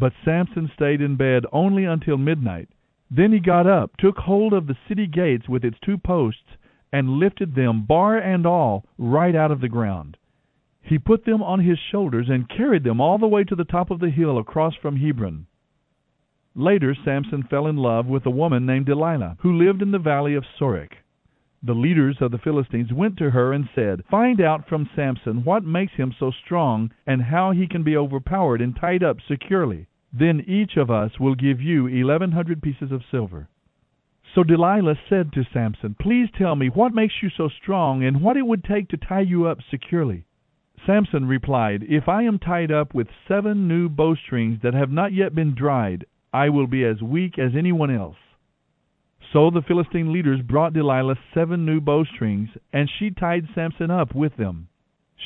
But 0.00 0.14
Samson 0.24 0.70
stayed 0.74 1.02
in 1.02 1.16
bed 1.16 1.44
only 1.52 1.84
until 1.84 2.16
midnight. 2.16 2.70
Then 3.10 3.32
he 3.32 3.38
got 3.38 3.66
up, 3.66 3.98
took 3.98 4.16
hold 4.16 4.54
of 4.54 4.66
the 4.66 4.78
city 4.88 5.06
gates 5.06 5.46
with 5.46 5.62
its 5.62 5.78
two 5.80 5.98
posts, 5.98 6.56
and 6.90 7.18
lifted 7.18 7.54
them, 7.54 7.82
bar 7.82 8.16
and 8.16 8.46
all, 8.46 8.86
right 8.96 9.34
out 9.34 9.50
of 9.50 9.60
the 9.60 9.68
ground. 9.68 10.16
He 10.80 10.98
put 10.98 11.26
them 11.26 11.42
on 11.42 11.60
his 11.60 11.78
shoulders 11.78 12.30
and 12.30 12.48
carried 12.48 12.82
them 12.82 12.98
all 12.98 13.18
the 13.18 13.28
way 13.28 13.44
to 13.44 13.54
the 13.54 13.64
top 13.64 13.90
of 13.90 14.00
the 14.00 14.08
hill 14.08 14.38
across 14.38 14.74
from 14.74 14.96
Hebron. 14.96 15.44
Later 16.54 16.94
Samson 17.04 17.42
fell 17.42 17.66
in 17.66 17.76
love 17.76 18.06
with 18.06 18.24
a 18.24 18.30
woman 18.30 18.64
named 18.64 18.86
Delilah, 18.86 19.36
who 19.40 19.52
lived 19.52 19.82
in 19.82 19.90
the 19.90 19.98
valley 19.98 20.34
of 20.34 20.46
Sorek. 20.58 20.92
The 21.62 21.74
leaders 21.74 22.22
of 22.22 22.30
the 22.30 22.38
Philistines 22.38 22.90
went 22.90 23.18
to 23.18 23.32
her 23.32 23.52
and 23.52 23.68
said, 23.74 24.04
Find 24.10 24.40
out 24.40 24.66
from 24.66 24.88
Samson 24.96 25.44
what 25.44 25.62
makes 25.62 25.92
him 25.92 26.14
so 26.18 26.30
strong 26.30 26.90
and 27.06 27.20
how 27.20 27.50
he 27.50 27.66
can 27.66 27.82
be 27.82 27.98
overpowered 27.98 28.62
and 28.62 28.74
tied 28.74 29.02
up 29.02 29.18
securely. 29.28 29.86
Then 30.12 30.40
each 30.46 30.76
of 30.76 30.90
us 30.90 31.18
will 31.20 31.34
give 31.34 31.60
you 31.60 31.86
eleven 31.86 32.32
hundred 32.32 32.62
pieces 32.62 32.90
of 32.90 33.02
silver. 33.10 33.48
So 34.34 34.44
Delilah 34.44 34.96
said 35.08 35.32
to 35.32 35.44
Samson, 35.52 35.96
Please 36.00 36.28
tell 36.36 36.54
me 36.54 36.68
what 36.68 36.94
makes 36.94 37.14
you 37.22 37.30
so 37.30 37.48
strong 37.48 38.04
and 38.04 38.22
what 38.22 38.36
it 38.36 38.46
would 38.46 38.64
take 38.64 38.88
to 38.88 38.96
tie 38.96 39.20
you 39.22 39.46
up 39.46 39.58
securely. 39.70 40.24
Samson 40.86 41.26
replied, 41.26 41.82
If 41.88 42.08
I 42.08 42.22
am 42.22 42.38
tied 42.38 42.72
up 42.72 42.94
with 42.94 43.08
seven 43.28 43.68
new 43.68 43.88
bowstrings 43.88 44.60
that 44.62 44.74
have 44.74 44.90
not 44.90 45.12
yet 45.12 45.34
been 45.34 45.54
dried, 45.54 46.06
I 46.32 46.48
will 46.48 46.66
be 46.66 46.84
as 46.84 47.02
weak 47.02 47.38
as 47.38 47.56
anyone 47.56 47.90
else. 47.90 48.16
So 49.32 49.50
the 49.50 49.62
Philistine 49.62 50.12
leaders 50.12 50.40
brought 50.42 50.72
Delilah 50.72 51.18
seven 51.34 51.66
new 51.66 51.80
bowstrings, 51.80 52.48
and 52.72 52.88
she 52.88 53.10
tied 53.10 53.48
Samson 53.54 53.90
up 53.90 54.14
with 54.14 54.36
them. 54.36 54.68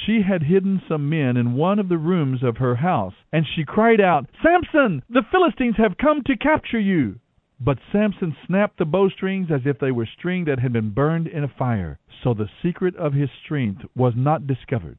She 0.05 0.23
had 0.23 0.43
hidden 0.43 0.83
some 0.89 1.09
men 1.09 1.37
in 1.37 1.55
one 1.55 1.79
of 1.79 1.89
the 1.89 1.99
rooms 1.99 2.43
of 2.43 2.57
her 2.57 2.75
house, 2.75 3.15
and 3.33 3.47
she 3.47 3.65
cried 3.65 4.01
out, 4.01 4.29
Samson, 4.43 5.03
the 5.09 5.23
Philistines 5.23 5.77
have 5.77 5.97
come 5.97 6.23
to 6.25 6.37
capture 6.37 6.81
you. 6.81 7.21
But 7.61 7.79
Samson 7.93 8.37
snapped 8.45 8.79
the 8.79 8.85
bowstrings 8.85 9.51
as 9.53 9.65
if 9.65 9.79
they 9.79 9.93
were 9.93 10.07
string 10.07 10.47
that 10.47 10.59
had 10.59 10.73
been 10.73 10.91
burned 10.91 11.29
in 11.29 11.45
a 11.45 11.49
fire, 11.49 12.01
so 12.23 12.35
the 12.35 12.51
secret 12.61 12.97
of 12.97 13.13
his 13.13 13.31
strength 13.31 13.85
was 13.95 14.15
not 14.17 14.49
discovered. 14.49 14.99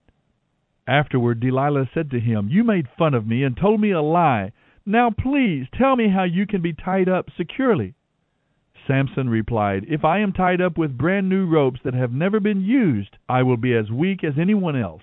Afterward 0.88 1.42
Delilah 1.42 1.90
said 1.94 2.10
to 2.12 2.20
him, 2.20 2.48
You 2.48 2.64
made 2.64 2.88
fun 2.98 3.14
of 3.14 3.28
me 3.28 3.44
and 3.44 3.58
told 3.58 3.82
me 3.82 3.92
a 3.92 4.02
lie. 4.02 4.54
Now 4.86 5.10
please 5.10 5.68
tell 5.74 5.96
me 5.96 6.08
how 6.08 6.24
you 6.24 6.48
can 6.48 6.62
be 6.62 6.74
tied 6.74 7.10
up 7.10 7.30
securely. 7.36 7.96
Samson 8.88 9.30
replied, 9.30 9.86
If 9.88 10.06
I 10.06 10.20
am 10.20 10.32
tied 10.32 10.62
up 10.62 10.78
with 10.78 10.98
brand 10.98 11.28
new 11.28 11.46
ropes 11.46 11.80
that 11.84 11.94
have 11.94 12.12
never 12.12 12.40
been 12.40 12.62
used, 12.62 13.18
I 13.28 13.44
will 13.44 13.58
be 13.58 13.74
as 13.74 13.90
weak 13.90 14.24
as 14.24 14.38
anyone 14.38 14.76
else. 14.76 15.02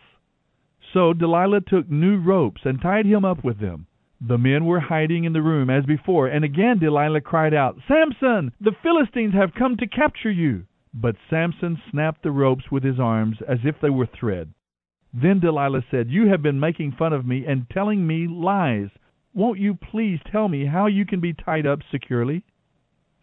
So 0.93 1.13
Delilah 1.13 1.63
took 1.63 1.91
new 1.91 2.19
ropes 2.19 2.63
and 2.65 2.81
tied 2.81 3.07
him 3.07 3.25
up 3.25 3.43
with 3.43 3.59
them. 3.59 3.87
The 4.21 4.39
men 4.39 4.67
were 4.67 4.81
hiding 4.81 5.25
in 5.25 5.33
the 5.33 5.43
room 5.43 5.69
as 5.69 5.85
before, 5.85 6.29
and 6.29 6.45
again 6.45 6.79
Delilah 6.79 7.23
cried 7.23 7.55
out, 7.55 7.79
Samson, 7.89 8.53
the 8.61 8.77
Philistines 8.83 9.35
have 9.35 9.55
come 9.55 9.77
to 9.79 9.87
capture 9.87 10.31
you. 10.31 10.65
But 10.95 11.17
Samson 11.29 11.81
snapped 11.91 12.23
the 12.23 12.31
ropes 12.31 12.71
with 12.71 12.85
his 12.85 13.01
arms 13.01 13.39
as 13.49 13.59
if 13.65 13.81
they 13.81 13.91
were 13.91 14.07
thread. 14.07 14.53
Then 15.15 15.41
Delilah 15.41 15.85
said, 15.91 16.11
You 16.11 16.29
have 16.29 16.43
been 16.43 16.61
making 16.61 16.93
fun 16.93 17.13
of 17.13 17.27
me 17.27 17.47
and 17.47 17.69
telling 17.71 18.07
me 18.07 18.27
lies. 18.29 18.91
Won't 19.35 19.59
you 19.59 19.75
please 19.75 20.21
tell 20.31 20.49
me 20.49 20.67
how 20.67 20.87
you 20.87 21.05
can 21.07 21.21
be 21.21 21.33
tied 21.33 21.67
up 21.67 21.81
securely? 21.91 22.45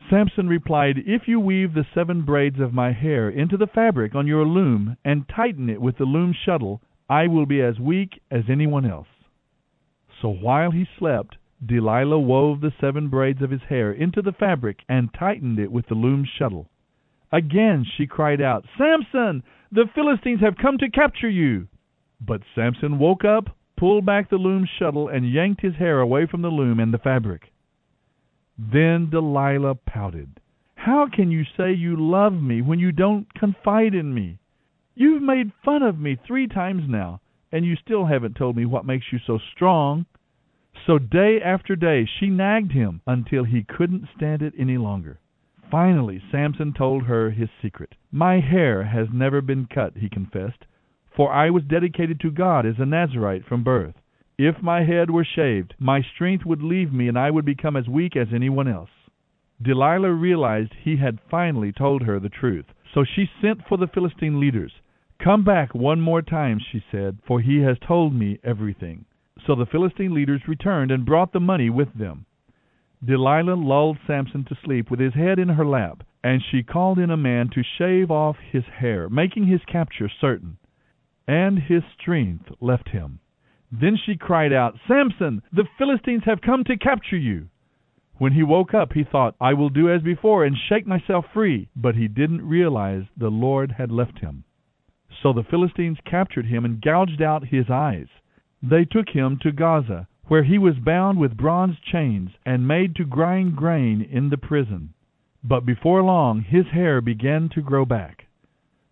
Samson 0.09 0.47
replied, 0.47 0.97
If 1.05 1.27
you 1.27 1.39
weave 1.39 1.73
the 1.73 1.85
seven 1.93 2.23
braids 2.23 2.59
of 2.59 2.73
my 2.73 2.91
hair 2.93 3.29
into 3.29 3.57
the 3.57 3.67
fabric 3.67 4.15
on 4.15 4.25
your 4.25 4.43
loom 4.43 4.97
and 5.05 5.29
tighten 5.29 5.69
it 5.69 5.79
with 5.79 5.97
the 5.97 6.05
loom 6.05 6.33
shuttle, 6.33 6.81
I 7.07 7.27
will 7.27 7.45
be 7.45 7.61
as 7.61 7.79
weak 7.79 8.19
as 8.31 8.45
anyone 8.49 8.89
else. 8.89 9.07
So 10.21 10.29
while 10.29 10.71
he 10.71 10.87
slept, 10.97 11.37
Delilah 11.63 12.19
wove 12.19 12.61
the 12.61 12.73
seven 12.81 13.09
braids 13.09 13.41
of 13.43 13.51
his 13.51 13.61
hair 13.69 13.91
into 13.91 14.21
the 14.21 14.31
fabric 14.31 14.79
and 14.89 15.13
tightened 15.13 15.59
it 15.59 15.71
with 15.71 15.87
the 15.87 15.95
loom 15.95 16.25
shuttle. 16.25 16.69
Again 17.31 17.85
she 17.97 18.07
cried 18.07 18.41
out, 18.41 18.65
Samson, 18.77 19.43
the 19.71 19.85
Philistines 19.93 20.41
have 20.41 20.57
come 20.57 20.79
to 20.79 20.89
capture 20.89 21.29
you. 21.29 21.67
But 22.19 22.41
Samson 22.55 22.97
woke 22.97 23.23
up, 23.23 23.55
pulled 23.77 24.05
back 24.05 24.29
the 24.29 24.37
loom 24.37 24.67
shuttle, 24.79 25.07
and 25.07 25.31
yanked 25.31 25.61
his 25.61 25.75
hair 25.75 25.99
away 25.99 26.25
from 26.25 26.41
the 26.41 26.49
loom 26.49 26.79
and 26.79 26.91
the 26.91 26.97
fabric. 26.97 27.51
Then 28.59 29.09
Delilah 29.09 29.75
pouted. 29.75 30.41
How 30.75 31.07
can 31.07 31.31
you 31.31 31.45
say 31.55 31.71
you 31.71 31.95
love 31.95 32.33
me 32.33 32.61
when 32.61 32.77
you 32.77 32.91
don't 32.91 33.33
confide 33.33 33.95
in 33.95 34.13
me? 34.13 34.39
You've 34.95 35.21
made 35.21 35.53
fun 35.63 35.81
of 35.81 35.97
me 35.97 36.17
three 36.17 36.45
times 36.45 36.83
now, 36.85 37.21
and 37.53 37.65
you 37.65 37.77
still 37.77 38.05
haven't 38.05 38.35
told 38.35 38.57
me 38.57 38.65
what 38.65 38.85
makes 38.85 39.13
you 39.13 39.19
so 39.25 39.37
strong. 39.37 40.05
So 40.85 40.99
day 40.99 41.41
after 41.41 41.77
day 41.77 42.05
she 42.05 42.29
nagged 42.29 42.73
him 42.73 42.99
until 43.07 43.45
he 43.45 43.63
couldn't 43.63 44.09
stand 44.13 44.41
it 44.41 44.53
any 44.59 44.77
longer. 44.77 45.19
Finally 45.71 46.21
Samson 46.29 46.73
told 46.73 47.03
her 47.03 47.29
his 47.29 47.49
secret. 47.61 47.95
My 48.11 48.41
hair 48.41 48.83
has 48.83 49.07
never 49.13 49.41
been 49.41 49.67
cut, 49.67 49.95
he 49.95 50.09
confessed, 50.09 50.65
for 51.15 51.31
I 51.31 51.49
was 51.49 51.63
dedicated 51.63 52.19
to 52.19 52.31
God 52.31 52.65
as 52.65 52.75
a 52.77 52.85
Nazarite 52.85 53.45
from 53.45 53.63
birth. 53.63 53.95
If 54.41 54.63
my 54.63 54.85
head 54.85 55.11
were 55.11 55.25
shaved, 55.25 55.73
my 55.79 56.01
strength 56.01 56.45
would 56.45 56.63
leave 56.63 56.93
me 56.93 57.09
and 57.09 57.19
I 57.19 57.29
would 57.29 57.43
become 57.43 57.75
as 57.75 57.89
weak 57.89 58.15
as 58.15 58.29
anyone 58.33 58.69
else. 58.69 58.89
Delilah 59.61 60.13
realized 60.13 60.71
he 60.79 60.95
had 60.95 61.19
finally 61.29 61.73
told 61.73 62.03
her 62.03 62.21
the 62.21 62.29
truth, 62.29 62.67
so 62.93 63.03
she 63.03 63.29
sent 63.41 63.67
for 63.67 63.77
the 63.77 63.89
Philistine 63.93 64.39
leaders. 64.39 64.71
Come 65.21 65.43
back 65.43 65.75
one 65.75 65.99
more 65.99 66.21
time, 66.21 66.57
she 66.57 66.81
said, 66.89 67.17
for 67.27 67.41
he 67.41 67.59
has 67.63 67.75
told 67.85 68.15
me 68.15 68.39
everything. 68.41 69.03
So 69.45 69.55
the 69.55 69.65
Philistine 69.65 70.13
leaders 70.13 70.47
returned 70.47 70.91
and 70.91 71.05
brought 71.05 71.33
the 71.33 71.41
money 71.41 71.69
with 71.69 71.93
them. 71.93 72.25
Delilah 73.03 73.55
lulled 73.55 73.97
Samson 74.07 74.45
to 74.45 74.57
sleep 74.63 74.89
with 74.89 75.01
his 75.01 75.15
head 75.15 75.37
in 75.37 75.49
her 75.49 75.65
lap, 75.65 76.03
and 76.23 76.41
she 76.41 76.63
called 76.63 76.97
in 76.97 77.11
a 77.11 77.17
man 77.17 77.49
to 77.49 77.61
shave 77.77 78.09
off 78.09 78.37
his 78.37 78.63
hair, 78.63 79.09
making 79.09 79.47
his 79.47 79.65
capture 79.65 80.07
certain. 80.07 80.57
And 81.27 81.59
his 81.59 81.83
strength 81.99 82.45
left 82.61 82.87
him. 82.87 83.19
Then 83.71 83.97
she 83.97 84.15
cried 84.15 84.51
out, 84.51 84.79
Samson, 84.87 85.41
the 85.51 85.67
Philistines 85.77 86.23
have 86.25 86.41
come 86.41 86.63
to 86.63 86.77
capture 86.77 87.17
you. 87.17 87.49
When 88.17 88.33
he 88.33 88.43
woke 88.43 88.73
up, 88.73 88.93
he 88.93 89.03
thought, 89.03 89.35
I 89.39 89.53
will 89.53 89.69
do 89.69 89.89
as 89.89 90.01
before 90.01 90.43
and 90.43 90.57
shake 90.57 90.85
myself 90.85 91.25
free. 91.33 91.69
But 91.75 91.95
he 91.95 92.07
didn't 92.07 92.47
realize 92.47 93.03
the 93.15 93.29
Lord 93.29 93.71
had 93.71 93.91
left 93.91 94.19
him. 94.19 94.43
So 95.21 95.33
the 95.33 95.43
Philistines 95.43 95.99
captured 96.03 96.45
him 96.45 96.65
and 96.65 96.81
gouged 96.81 97.21
out 97.21 97.47
his 97.47 97.69
eyes. 97.69 98.07
They 98.61 98.85
took 98.85 99.09
him 99.09 99.37
to 99.41 99.51
Gaza, 99.51 100.07
where 100.27 100.43
he 100.43 100.57
was 100.57 100.75
bound 100.79 101.17
with 101.17 101.37
bronze 101.37 101.79
chains 101.79 102.31
and 102.45 102.67
made 102.67 102.95
to 102.95 103.05
grind 103.05 103.55
grain 103.55 104.01
in 104.01 104.29
the 104.29 104.37
prison. 104.37 104.93
But 105.43 105.65
before 105.65 106.03
long 106.03 106.41
his 106.41 106.67
hair 106.67 107.01
began 107.01 107.49
to 107.49 107.61
grow 107.61 107.85
back. 107.85 108.25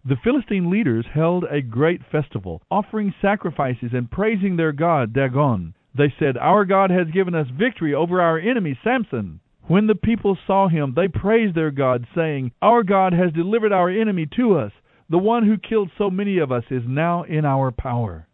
The 0.07 0.15
Philistine 0.23 0.69
leaders 0.69 1.05
held 1.13 1.43
a 1.43 1.61
great 1.61 2.01
festival, 2.09 2.61
offering 2.71 3.13
sacrifices 3.21 3.91
and 3.91 4.09
praising 4.09 4.55
their 4.55 4.71
god 4.71 5.11
Dagon. 5.11 5.73
They 5.93 6.13
said, 6.17 6.37
Our 6.37 6.63
God 6.63 6.91
has 6.91 7.11
given 7.11 7.35
us 7.35 7.49
victory 7.49 7.93
over 7.93 8.21
our 8.21 8.39
enemy 8.39 8.79
Samson. 8.81 9.41
When 9.63 9.87
the 9.87 9.95
people 9.95 10.37
saw 10.47 10.69
him, 10.69 10.93
they 10.93 11.09
praised 11.09 11.55
their 11.55 11.71
God, 11.71 12.07
saying, 12.15 12.53
Our 12.61 12.83
God 12.83 13.11
has 13.11 13.33
delivered 13.33 13.73
our 13.73 13.89
enemy 13.89 14.25
to 14.37 14.57
us. 14.57 14.71
The 15.09 15.17
one 15.17 15.45
who 15.45 15.57
killed 15.57 15.91
so 15.97 16.09
many 16.09 16.37
of 16.37 16.53
us 16.53 16.63
is 16.71 16.83
now 16.87 17.23
in 17.23 17.43
our 17.43 17.71
power. 17.71 18.29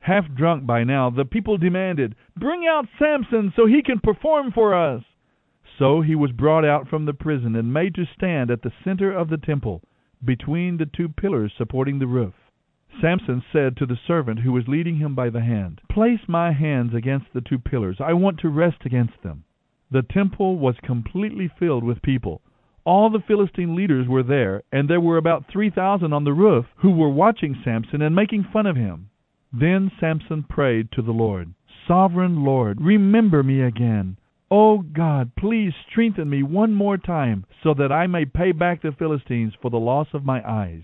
Half 0.00 0.26
drunk 0.34 0.66
by 0.66 0.84
now, 0.84 1.08
the 1.08 1.24
people 1.24 1.56
demanded, 1.56 2.16
Bring 2.36 2.66
out 2.66 2.86
Samson 2.98 3.50
so 3.56 3.64
he 3.64 3.82
can 3.82 3.98
perform 3.98 4.52
for 4.52 4.74
us. 4.74 5.02
So 5.78 6.02
he 6.02 6.14
was 6.14 6.32
brought 6.32 6.66
out 6.66 6.88
from 6.88 7.06
the 7.06 7.14
prison 7.14 7.56
and 7.56 7.72
made 7.72 7.94
to 7.94 8.04
stand 8.14 8.50
at 8.50 8.60
the 8.60 8.72
center 8.84 9.10
of 9.10 9.30
the 9.30 9.38
temple 9.38 9.80
between 10.22 10.76
the 10.76 10.86
two 10.86 11.08
pillars 11.08 11.52
supporting 11.56 11.98
the 11.98 12.06
roof. 12.06 12.34
Samson 13.00 13.42
said 13.52 13.76
to 13.76 13.86
the 13.86 13.98
servant 14.06 14.40
who 14.40 14.52
was 14.52 14.68
leading 14.68 14.96
him 14.96 15.14
by 15.14 15.30
the 15.30 15.40
hand, 15.40 15.80
Place 15.90 16.20
my 16.28 16.52
hands 16.52 16.94
against 16.94 17.32
the 17.32 17.40
two 17.40 17.58
pillars. 17.58 18.00
I 18.00 18.12
want 18.12 18.38
to 18.40 18.48
rest 18.48 18.84
against 18.84 19.22
them. 19.22 19.44
The 19.90 20.02
temple 20.02 20.58
was 20.58 20.76
completely 20.82 21.48
filled 21.58 21.84
with 21.84 22.02
people. 22.02 22.42
All 22.84 23.10
the 23.10 23.20
Philistine 23.20 23.74
leaders 23.74 24.06
were 24.06 24.22
there, 24.22 24.62
and 24.70 24.88
there 24.88 25.00
were 25.00 25.16
about 25.16 25.46
three 25.46 25.70
thousand 25.70 26.12
on 26.12 26.24
the 26.24 26.32
roof 26.32 26.66
who 26.76 26.90
were 26.90 27.08
watching 27.08 27.54
Samson 27.64 28.02
and 28.02 28.14
making 28.14 28.44
fun 28.44 28.66
of 28.66 28.76
him. 28.76 29.10
Then 29.52 29.90
Samson 29.98 30.42
prayed 30.42 30.90
to 30.92 31.02
the 31.02 31.12
Lord, 31.12 31.54
Sovereign 31.86 32.44
Lord, 32.44 32.80
remember 32.80 33.42
me 33.42 33.60
again. 33.60 34.18
O 34.50 34.78
God, 34.78 35.32
please 35.36 35.72
strengthen 35.90 36.28
me 36.28 36.42
one 36.42 36.74
more 36.74 36.98
time, 36.98 37.46
so 37.62 37.74
that 37.74 37.90
I 37.90 38.06
may 38.06 38.24
pay 38.24 38.52
back 38.52 38.82
the 38.82 38.92
Philistines 38.92 39.54
for 39.60 39.70
the 39.70 39.78
loss 39.78 40.08
of 40.12 40.24
my 40.24 40.46
eyes. 40.48 40.82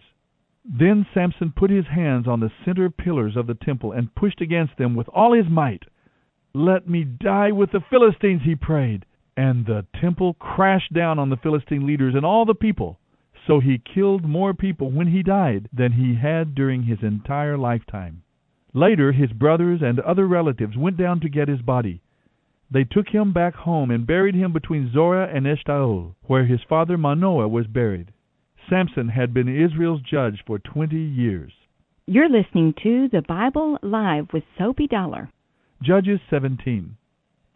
Then 0.65 1.07
Samson 1.13 1.53
put 1.55 1.71
his 1.71 1.87
hands 1.87 2.27
on 2.27 2.41
the 2.41 2.53
center 2.65 2.91
pillars 2.91 3.37
of 3.37 3.47
the 3.47 3.55
temple 3.55 3.93
and 3.93 4.15
pushed 4.15 4.41
against 4.41 4.77
them 4.77 4.95
with 4.95 5.09
all 5.09 5.33
his 5.33 5.49
might. 5.49 5.85
Let 6.53 6.89
me 6.89 7.05
die 7.05 7.53
with 7.53 7.71
the 7.73 7.81
Philistines, 7.81 8.43
he 8.45 8.55
prayed. 8.57 9.05
And 9.37 9.67
the 9.67 9.87
temple 10.01 10.35
crashed 10.35 10.93
down 10.93 11.19
on 11.19 11.31
the 11.31 11.37
Philistine 11.37 11.87
leaders 11.87 12.15
and 12.15 12.27
all 12.27 12.45
the 12.45 12.55
people. 12.55 12.99
So 13.47 13.61
he 13.61 13.79
killed 13.79 14.25
more 14.25 14.53
people 14.53 14.91
when 14.91 15.07
he 15.07 15.23
died 15.23 15.69
than 15.73 15.93
he 15.93 16.15
had 16.15 16.55
during 16.55 16.83
his 16.83 17.03
entire 17.03 17.57
lifetime. 17.57 18.23
Later, 18.75 19.13
his 19.13 19.33
brothers 19.33 19.81
and 19.83 19.99
other 20.01 20.27
relatives 20.27 20.77
went 20.77 20.97
down 20.97 21.21
to 21.21 21.29
get 21.29 21.49
his 21.49 21.63
body. 21.63 22.03
They 22.71 22.85
took 22.85 23.09
him 23.09 23.33
back 23.33 23.55
home 23.55 23.91
and 23.91 24.07
buried 24.07 24.37
him 24.37 24.53
between 24.53 24.93
Zorah 24.93 25.29
and 25.35 25.45
Eshtaol, 25.45 26.15
where 26.23 26.45
his 26.45 26.61
father 26.69 26.97
Manoah 26.97 27.49
was 27.49 27.67
buried. 27.67 28.13
Samson 28.69 29.09
had 29.09 29.35
been 29.35 29.49
Israel's 29.49 30.03
judge 30.03 30.45
for 30.47 30.61
20 30.61 30.97
years. 30.97 31.53
You're 32.07 32.29
listening 32.29 32.75
to 32.83 33.09
The 33.09 33.23
Bible 33.23 33.79
Live 33.83 34.33
with 34.33 34.45
Soapy 34.57 34.87
Dollar. 34.87 35.31
Judges 35.83 36.21
17. 36.31 36.97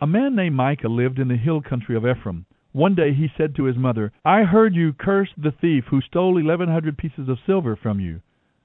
A 0.00 0.06
man 0.06 0.34
named 0.34 0.56
Micah 0.56 0.88
lived 0.88 1.20
in 1.20 1.28
the 1.28 1.36
hill 1.36 1.60
country 1.60 1.96
of 1.96 2.04
Ephraim. 2.04 2.46
One 2.72 2.96
day 2.96 3.14
he 3.14 3.28
said 3.36 3.54
to 3.54 3.64
his 3.64 3.76
mother, 3.76 4.12
I 4.24 4.42
heard 4.42 4.74
you 4.74 4.92
curse 4.92 5.28
the 5.36 5.52
thief 5.52 5.84
who 5.90 6.00
stole 6.00 6.34
1,100 6.34 6.98
pieces 6.98 7.28
of 7.28 7.38
silver 7.46 7.76
from 7.76 8.00
you. 8.00 8.20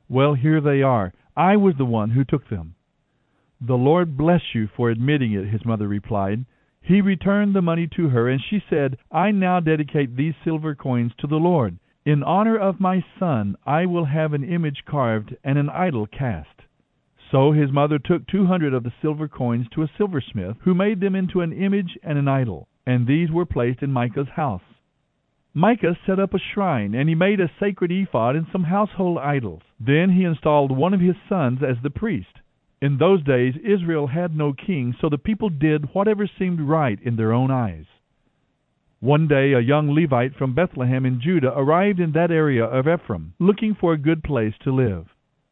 Well, 0.07 0.33
here 0.33 0.61
they 0.61 0.81
are. 0.81 1.13
I 1.37 1.57
was 1.57 1.75
the 1.77 1.85
one 1.85 2.09
who 2.09 2.23
took 2.23 2.49
them. 2.49 2.73
The 3.61 3.77
Lord 3.77 4.15
bless 4.15 4.41
you 4.53 4.67
for 4.67 4.89
admitting 4.89 5.33
it, 5.33 5.49
his 5.49 5.65
mother 5.65 5.87
replied. 5.87 6.45
He 6.81 7.01
returned 7.01 7.53
the 7.53 7.61
money 7.61 7.87
to 7.87 8.07
her, 8.07 8.29
and 8.29 8.41
she 8.41 8.63
said, 8.69 8.97
I 9.11 9.31
now 9.31 9.59
dedicate 9.59 10.15
these 10.15 10.33
silver 10.45 10.75
coins 10.75 11.11
to 11.17 11.27
the 11.27 11.35
Lord. 11.35 11.77
In 12.05 12.23
honor 12.23 12.57
of 12.57 12.79
my 12.79 13.03
son, 13.19 13.57
I 13.65 13.85
will 13.85 14.05
have 14.05 14.33
an 14.33 14.45
image 14.45 14.85
carved 14.85 15.35
and 15.43 15.57
an 15.57 15.69
idol 15.69 16.07
cast. 16.07 16.61
So 17.31 17.51
his 17.51 17.71
mother 17.71 17.99
took 17.99 18.25
two 18.25 18.45
hundred 18.45 18.73
of 18.73 18.83
the 18.83 18.93
silver 19.01 19.27
coins 19.27 19.67
to 19.73 19.83
a 19.83 19.91
silversmith, 19.97 20.57
who 20.61 20.73
made 20.73 21.01
them 21.01 21.13
into 21.13 21.41
an 21.41 21.51
image 21.51 21.97
and 22.01 22.17
an 22.17 22.29
idol, 22.29 22.69
and 22.85 23.05
these 23.05 23.29
were 23.29 23.45
placed 23.45 23.83
in 23.83 23.91
Micah's 23.91 24.29
house. 24.35 24.63
Micah 25.53 25.97
set 26.05 26.19
up 26.19 26.33
a 26.33 26.39
shrine, 26.39 26.95
and 26.95 27.09
he 27.09 27.15
made 27.15 27.41
a 27.41 27.51
sacred 27.59 27.91
ephod 27.91 28.35
and 28.37 28.47
some 28.51 28.63
household 28.63 29.17
idols. 29.17 29.61
Then 29.79 30.11
he 30.11 30.23
installed 30.23 30.71
one 30.71 30.93
of 30.93 31.01
his 31.01 31.17
sons 31.27 31.59
as 31.61 31.75
the 31.83 31.89
priest. 31.89 32.39
In 32.81 32.97
those 32.97 33.23
days 33.23 33.55
Israel 33.57 34.07
had 34.07 34.35
no 34.35 34.53
king, 34.53 34.95
so 34.99 35.09
the 35.09 35.17
people 35.17 35.49
did 35.49 35.93
whatever 35.93 36.27
seemed 36.27 36.61
right 36.61 36.99
in 37.01 37.15
their 37.15 37.33
own 37.33 37.51
eyes. 37.51 37.85
One 39.01 39.27
day 39.27 39.53
a 39.53 39.59
young 39.59 39.93
Levite 39.93 40.35
from 40.35 40.53
Bethlehem 40.53 41.05
in 41.05 41.21
Judah 41.21 41.57
arrived 41.57 41.99
in 41.99 42.11
that 42.13 42.31
area 42.31 42.65
of 42.65 42.87
Ephraim, 42.87 43.33
looking 43.39 43.75
for 43.75 43.93
a 43.93 43.97
good 43.97 44.23
place 44.23 44.53
to 44.63 44.71
live. 44.71 45.07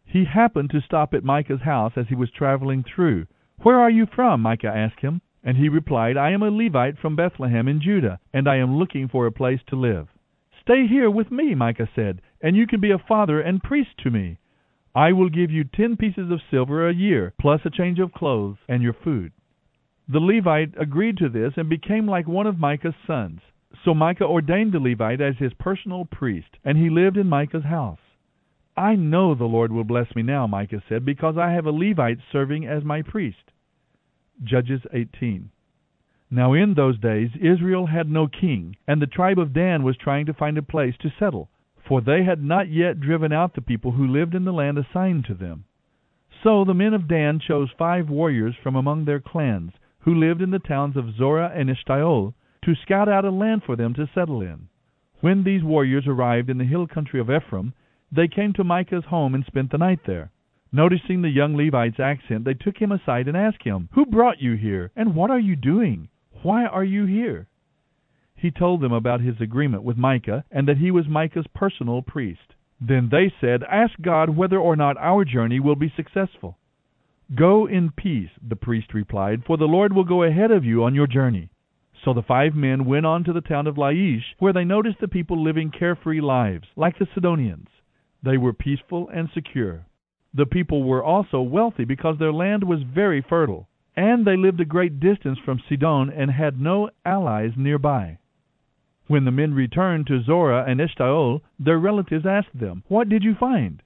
He 0.05 0.25
happened 0.25 0.69
to 0.71 0.81
stop 0.81 1.13
at 1.13 1.23
Micah's 1.23 1.61
house 1.61 1.93
as 1.97 2.07
he 2.07 2.15
was 2.15 2.31
traveling 2.31 2.83
through. 2.83 3.27
Where 3.61 3.79
are 3.79 3.89
you 3.89 4.05
from? 4.05 4.41
Micah 4.41 4.67
asked 4.73 5.01
him. 5.01 5.21
And 5.43 5.55
he 5.55 5.69
replied, 5.69 6.17
I 6.17 6.31
am 6.31 6.43
a 6.43 6.49
Levite 6.49 6.97
from 6.97 7.15
Bethlehem 7.15 7.69
in 7.69 7.79
Judah, 7.79 8.19
and 8.33 8.49
I 8.49 8.57
am 8.57 8.77
looking 8.77 9.07
for 9.07 9.25
a 9.25 9.31
place 9.31 9.61
to 9.67 9.77
live. 9.77 10.09
Stay 10.61 10.87
here 10.87 11.09
with 11.09 11.31
me, 11.31 11.55
Micah 11.55 11.87
said, 11.95 12.21
and 12.41 12.57
you 12.57 12.67
can 12.67 12.81
be 12.81 12.91
a 12.91 12.97
father 12.97 13.39
and 13.39 13.63
priest 13.63 13.91
to 13.99 14.11
me. 14.11 14.39
I 14.97 15.11
will 15.11 15.29
give 15.29 15.51
you 15.51 15.63
ten 15.63 15.95
pieces 15.95 16.31
of 16.31 16.41
silver 16.49 16.89
a 16.89 16.91
year, 16.91 17.31
plus 17.39 17.61
a 17.63 17.69
change 17.69 17.99
of 17.99 18.11
clothes 18.13 18.57
and 18.67 18.81
your 18.81 18.93
food. 18.93 19.31
The 20.09 20.19
Levite 20.19 20.73
agreed 20.75 21.17
to 21.17 21.29
this 21.29 21.53
and 21.55 21.69
became 21.69 22.07
like 22.07 22.27
one 22.27 22.47
of 22.47 22.57
Micah's 22.57 22.95
sons. 23.05 23.41
So 23.85 23.93
Micah 23.93 24.25
ordained 24.25 24.71
the 24.71 24.79
Levite 24.79 25.21
as 25.21 25.37
his 25.37 25.53
personal 25.53 26.05
priest, 26.05 26.57
and 26.65 26.79
he 26.79 26.89
lived 26.89 27.15
in 27.15 27.29
Micah's 27.29 27.65
house. 27.65 27.99
I 28.75 28.95
know 28.95 29.35
the 29.35 29.45
Lord 29.45 29.71
will 29.71 29.83
bless 29.83 30.15
me 30.15 30.23
now, 30.23 30.47
Micah 30.47 30.81
said, 30.89 31.05
because 31.05 31.37
I 31.37 31.51
have 31.51 31.67
a 31.67 31.71
Levite 31.71 32.17
serving 32.31 32.65
as 32.65 32.83
my 32.83 33.03
priest. 33.03 33.51
Judges 34.43 34.81
18. 34.91 35.51
Now 36.31 36.53
in 36.53 36.73
those 36.73 36.97
days 36.97 37.29
Israel 37.39 37.85
had 37.85 38.09
no 38.09 38.27
king, 38.27 38.75
and 38.87 38.99
the 38.99 39.05
tribe 39.05 39.37
of 39.37 39.53
Dan 39.53 39.83
was 39.83 39.95
trying 39.95 40.25
to 40.25 40.33
find 40.33 40.57
a 40.57 40.63
place 40.63 40.95
to 41.01 41.13
settle, 41.19 41.51
for 41.87 42.01
they 42.01 42.23
had 42.23 42.43
not 42.43 42.69
yet 42.69 42.99
driven 42.99 43.31
out 43.31 43.53
the 43.53 43.61
people 43.61 43.91
who 43.91 44.07
lived 44.07 44.35
in 44.35 44.43
the 44.43 44.53
land 44.53 44.77
assigned 44.77 45.25
to 45.25 45.33
them. 45.33 45.63
So 46.43 46.65
the 46.65 46.73
men 46.73 46.93
of 46.93 47.07
Dan 47.07 47.39
chose 47.39 47.69
five 47.77 48.09
warriors 48.09 48.55
from 48.61 48.75
among 48.75 49.05
their 49.05 49.19
clans, 49.19 49.71
who 49.99 50.13
lived 50.13 50.41
in 50.41 50.51
the 50.51 50.59
towns 50.59 50.95
of 50.95 51.15
Zorah 51.15 51.51
and 51.55 51.69
Eshtaol, 51.69 52.33
to 52.63 52.75
scout 52.75 53.09
out 53.09 53.25
a 53.25 53.31
land 53.31 53.63
for 53.65 53.75
them 53.75 53.93
to 53.95 54.09
settle 54.13 54.41
in. 54.41 54.67
When 55.21 55.43
these 55.43 55.63
warriors 55.63 56.05
arrived 56.05 56.49
in 56.49 56.57
the 56.57 56.65
hill 56.65 56.85
country 56.85 57.19
of 57.19 57.29
Ephraim, 57.31 57.73
they 58.11 58.27
came 58.27 58.53
to 58.53 58.63
Micah's 58.63 59.05
home 59.05 59.33
and 59.33 59.45
spent 59.45 59.71
the 59.71 59.77
night 59.77 59.99
there. 60.05 60.31
Noticing 60.71 61.21
the 61.21 61.29
young 61.29 61.55
Levite's 61.55 61.99
accent, 61.99 62.43
they 62.43 62.53
took 62.53 62.77
him 62.77 62.91
aside 62.91 63.27
and 63.27 63.37
asked 63.37 63.63
him, 63.63 63.89
Who 63.93 64.05
brought 64.05 64.41
you 64.41 64.55
here, 64.55 64.91
and 64.95 65.15
what 65.15 65.31
are 65.31 65.39
you 65.39 65.55
doing? 65.55 66.09
Why 66.43 66.65
are 66.65 66.83
you 66.83 67.05
here? 67.05 67.47
He 68.37 68.51
told 68.51 68.81
them 68.81 68.93
about 68.93 69.21
his 69.21 69.41
agreement 69.41 69.83
with 69.83 69.97
Micah, 69.97 70.45
and 70.51 70.67
that 70.67 70.77
he 70.77 70.91
was 70.91 71.07
Micah's 71.07 71.47
personal 71.55 72.01
priest. 72.03 72.53
Then 72.79 73.09
they 73.09 73.33
said, 73.41 73.63
Ask 73.63 73.99
God 73.99 74.29
whether 74.29 74.59
or 74.59 74.75
not 74.75 74.95
our 74.97 75.25
journey 75.25 75.59
will 75.59 75.75
be 75.75 75.91
successful. 75.95 76.57
Go 77.35 77.65
in 77.65 77.91
peace, 77.91 78.29
the 78.47 78.55
priest 78.55 78.93
replied, 78.93 79.43
for 79.45 79.57
the 79.57 79.65
Lord 79.65 79.91
will 79.91 80.03
go 80.03 80.23
ahead 80.23 80.51
of 80.51 80.63
you 80.63 80.83
on 80.83 80.93
your 80.93 81.07
journey. 81.07 81.49
So 82.05 82.13
the 82.13 82.21
five 82.21 82.53
men 82.53 82.85
went 82.85 83.07
on 83.07 83.23
to 83.23 83.33
the 83.33 83.41
town 83.41 83.65
of 83.65 83.75
Laish, 83.75 84.35
where 84.37 84.53
they 84.53 84.63
noticed 84.63 84.99
the 85.01 85.07
people 85.07 85.43
living 85.43 85.71
carefree 85.71 86.21
lives, 86.21 86.67
like 86.75 86.99
the 86.99 87.07
Sidonians. 87.13 87.67
They 88.21 88.37
were 88.37 88.53
peaceful 88.53 89.09
and 89.09 89.29
secure. 89.33 89.87
The 90.33 90.45
people 90.45 90.83
were 90.83 91.03
also 91.03 91.41
wealthy 91.41 91.85
because 91.85 92.19
their 92.19 92.31
land 92.31 92.63
was 92.63 92.83
very 92.83 93.21
fertile, 93.27 93.67
and 93.95 94.25
they 94.25 94.37
lived 94.37 94.61
a 94.61 94.65
great 94.65 94.99
distance 94.99 95.39
from 95.39 95.59
Sidon 95.67 96.11
and 96.11 96.29
had 96.29 96.61
no 96.61 96.91
allies 97.03 97.53
nearby. 97.57 98.19
When 99.07 99.23
the 99.23 99.31
men 99.31 99.53
returned 99.53 100.07
to 100.07 100.21
Zorah 100.23 100.65
and 100.67 100.81
Eshtaol, 100.81 101.41
their 101.57 101.79
relatives 101.79 102.25
asked 102.25 102.59
them, 102.59 102.83
What 102.87 103.07
did 103.07 103.23
you 103.23 103.35
find? 103.35 103.81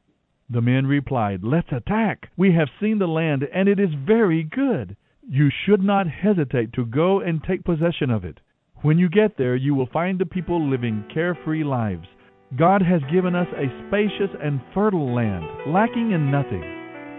The 0.49 0.61
men 0.61 0.87
replied, 0.87 1.43
Let's 1.43 1.71
attack. 1.71 2.29
We 2.35 2.53
have 2.53 2.69
seen 2.79 2.97
the 2.97 3.07
land, 3.07 3.43
and 3.53 3.69
it 3.69 3.79
is 3.79 3.93
very 3.93 4.43
good. 4.43 4.97
You 5.27 5.49
should 5.49 5.83
not 5.83 6.07
hesitate 6.07 6.73
to 6.73 6.85
go 6.85 7.19
and 7.19 7.43
take 7.43 7.63
possession 7.63 8.09
of 8.09 8.25
it. 8.25 8.39
When 8.81 8.97
you 8.97 9.09
get 9.09 9.37
there, 9.37 9.55
you 9.55 9.75
will 9.75 9.85
find 9.93 10.17
the 10.17 10.25
people 10.25 10.69
living 10.69 11.05
carefree 11.13 11.63
lives. 11.63 12.07
God 12.57 12.81
has 12.81 13.01
given 13.11 13.35
us 13.35 13.47
a 13.55 13.87
spacious 13.87 14.35
and 14.43 14.59
fertile 14.73 15.13
land, 15.13 15.45
lacking 15.67 16.11
in 16.11 16.31
nothing. 16.31 16.63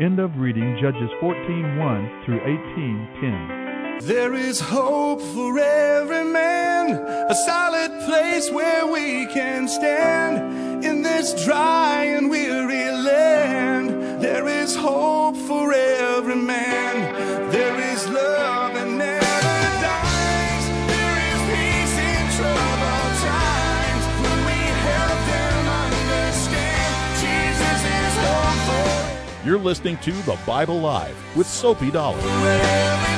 End 0.01 0.19
of 0.19 0.37
reading 0.37 0.77
Judges 0.83 1.11
14:1 1.21 2.25
through 2.25 2.41
18:10. 2.41 3.72
There 4.01 4.35
is 4.35 4.59
hope 4.59 5.21
for 5.21 5.59
every 5.59 6.25
man, 6.25 6.91
a 7.31 7.35
solid 7.35 7.91
place 8.05 8.51
where 8.51 8.87
we 8.87 9.27
can 9.27 9.69
stand 9.69 10.85
in 10.85 11.03
this 11.03 11.33
dry 11.45 12.05
and 12.05 12.29
weary 12.29 12.91
land. 12.91 13.91
There 14.21 14.49
is 14.49 14.75
hope 14.75 15.37
for 15.37 15.73
every 15.73 16.35
man. 16.35 17.51
There 17.53 17.79
is 17.93 18.09
love 18.09 18.75
that 18.75 18.89
never 18.89 19.59
dies. 19.81 20.65
There 20.93 21.19
is 21.31 21.41
peace 21.53 21.97
in 22.11 22.23
troubled 22.37 23.15
times 23.23 24.05
when 24.23 24.39
we 24.49 24.61
help 24.89 25.21
them 25.31 25.63
understand 25.87 26.97
Jesus 27.23 27.81
is 28.01 28.15
hope 28.27 28.61
for 28.67 29.47
You're 29.47 29.59
listening 29.59 29.97
to 29.99 30.13
The 30.23 30.39
Bible 30.45 30.81
Live 30.81 31.17
with 31.37 31.47
Soapy 31.47 31.91
Dollar. 31.93 33.12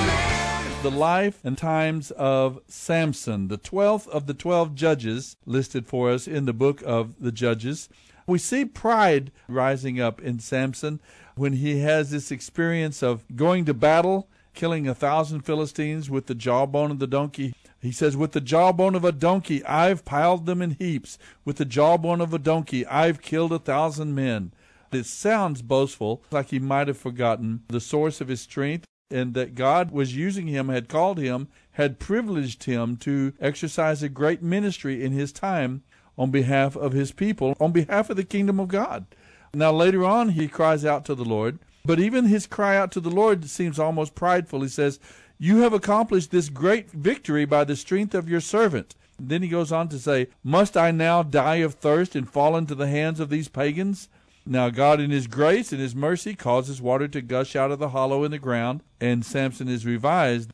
The 0.84 0.90
life 0.90 1.40
and 1.42 1.56
times 1.56 2.10
of 2.10 2.60
Samson, 2.68 3.48
the 3.48 3.56
12th 3.56 4.06
of 4.08 4.26
the 4.26 4.34
12 4.34 4.74
judges 4.74 5.34
listed 5.46 5.86
for 5.86 6.10
us 6.10 6.28
in 6.28 6.44
the 6.44 6.52
book 6.52 6.82
of 6.84 7.18
the 7.18 7.32
Judges. 7.32 7.88
We 8.26 8.36
see 8.36 8.66
pride 8.66 9.32
rising 9.48 9.98
up 9.98 10.20
in 10.20 10.40
Samson 10.40 11.00
when 11.36 11.54
he 11.54 11.78
has 11.78 12.10
this 12.10 12.30
experience 12.30 13.02
of 13.02 13.24
going 13.34 13.64
to 13.64 13.72
battle, 13.72 14.28
killing 14.52 14.86
a 14.86 14.94
thousand 14.94 15.40
Philistines 15.40 16.10
with 16.10 16.26
the 16.26 16.34
jawbone 16.34 16.90
of 16.90 16.98
the 16.98 17.06
donkey. 17.06 17.54
He 17.80 17.90
says, 17.90 18.14
With 18.14 18.32
the 18.32 18.42
jawbone 18.42 18.94
of 18.94 19.06
a 19.06 19.12
donkey, 19.12 19.64
I've 19.64 20.04
piled 20.04 20.44
them 20.44 20.60
in 20.60 20.72
heaps. 20.72 21.16
With 21.46 21.56
the 21.56 21.64
jawbone 21.64 22.20
of 22.20 22.34
a 22.34 22.38
donkey, 22.38 22.84
I've 22.84 23.22
killed 23.22 23.54
a 23.54 23.58
thousand 23.58 24.14
men. 24.14 24.52
It 24.92 25.06
sounds 25.06 25.62
boastful, 25.62 26.22
like 26.30 26.50
he 26.50 26.58
might 26.58 26.88
have 26.88 26.98
forgotten 26.98 27.62
the 27.68 27.80
source 27.80 28.20
of 28.20 28.28
his 28.28 28.42
strength 28.42 28.84
and 29.10 29.34
that 29.34 29.54
God 29.54 29.90
was 29.90 30.16
using 30.16 30.46
him, 30.46 30.68
had 30.68 30.88
called 30.88 31.18
him, 31.18 31.48
had 31.72 31.98
privileged 31.98 32.64
him 32.64 32.96
to 32.98 33.32
exercise 33.40 34.02
a 34.02 34.08
great 34.08 34.42
ministry 34.42 35.04
in 35.04 35.12
his 35.12 35.32
time 35.32 35.82
on 36.16 36.30
behalf 36.30 36.76
of 36.76 36.92
his 36.92 37.12
people, 37.12 37.56
on 37.60 37.72
behalf 37.72 38.10
of 38.10 38.16
the 38.16 38.24
kingdom 38.24 38.58
of 38.58 38.68
God. 38.68 39.06
Now, 39.52 39.72
later 39.72 40.04
on, 40.04 40.30
he 40.30 40.48
cries 40.48 40.84
out 40.84 41.04
to 41.06 41.14
the 41.14 41.24
Lord, 41.24 41.58
but 41.84 42.00
even 42.00 42.26
his 42.26 42.46
cry 42.46 42.76
out 42.76 42.90
to 42.92 43.00
the 43.00 43.10
Lord 43.10 43.48
seems 43.48 43.78
almost 43.78 44.14
prideful. 44.14 44.62
He 44.62 44.68
says, 44.68 44.98
You 45.38 45.58
have 45.58 45.72
accomplished 45.72 46.30
this 46.30 46.48
great 46.48 46.90
victory 46.90 47.44
by 47.44 47.64
the 47.64 47.76
strength 47.76 48.14
of 48.14 48.28
your 48.28 48.40
servant. 48.40 48.94
Then 49.20 49.42
he 49.42 49.48
goes 49.48 49.70
on 49.70 49.88
to 49.90 49.98
say, 49.98 50.28
Must 50.42 50.76
I 50.76 50.90
now 50.90 51.22
die 51.22 51.56
of 51.56 51.74
thirst 51.74 52.16
and 52.16 52.28
fall 52.28 52.56
into 52.56 52.74
the 52.74 52.88
hands 52.88 53.20
of 53.20 53.28
these 53.28 53.48
pagans? 53.48 54.08
Now, 54.46 54.68
God, 54.68 55.00
in 55.00 55.10
His 55.10 55.26
grace 55.26 55.72
and 55.72 55.80
His 55.80 55.94
mercy, 55.94 56.34
causes 56.34 56.82
water 56.82 57.08
to 57.08 57.22
gush 57.22 57.56
out 57.56 57.70
of 57.70 57.78
the 57.78 57.90
hollow 57.90 58.24
in 58.24 58.30
the 58.30 58.38
ground, 58.38 58.82
and 59.00 59.24
Samson 59.24 59.68
is 59.68 59.86
revised. 59.86 60.52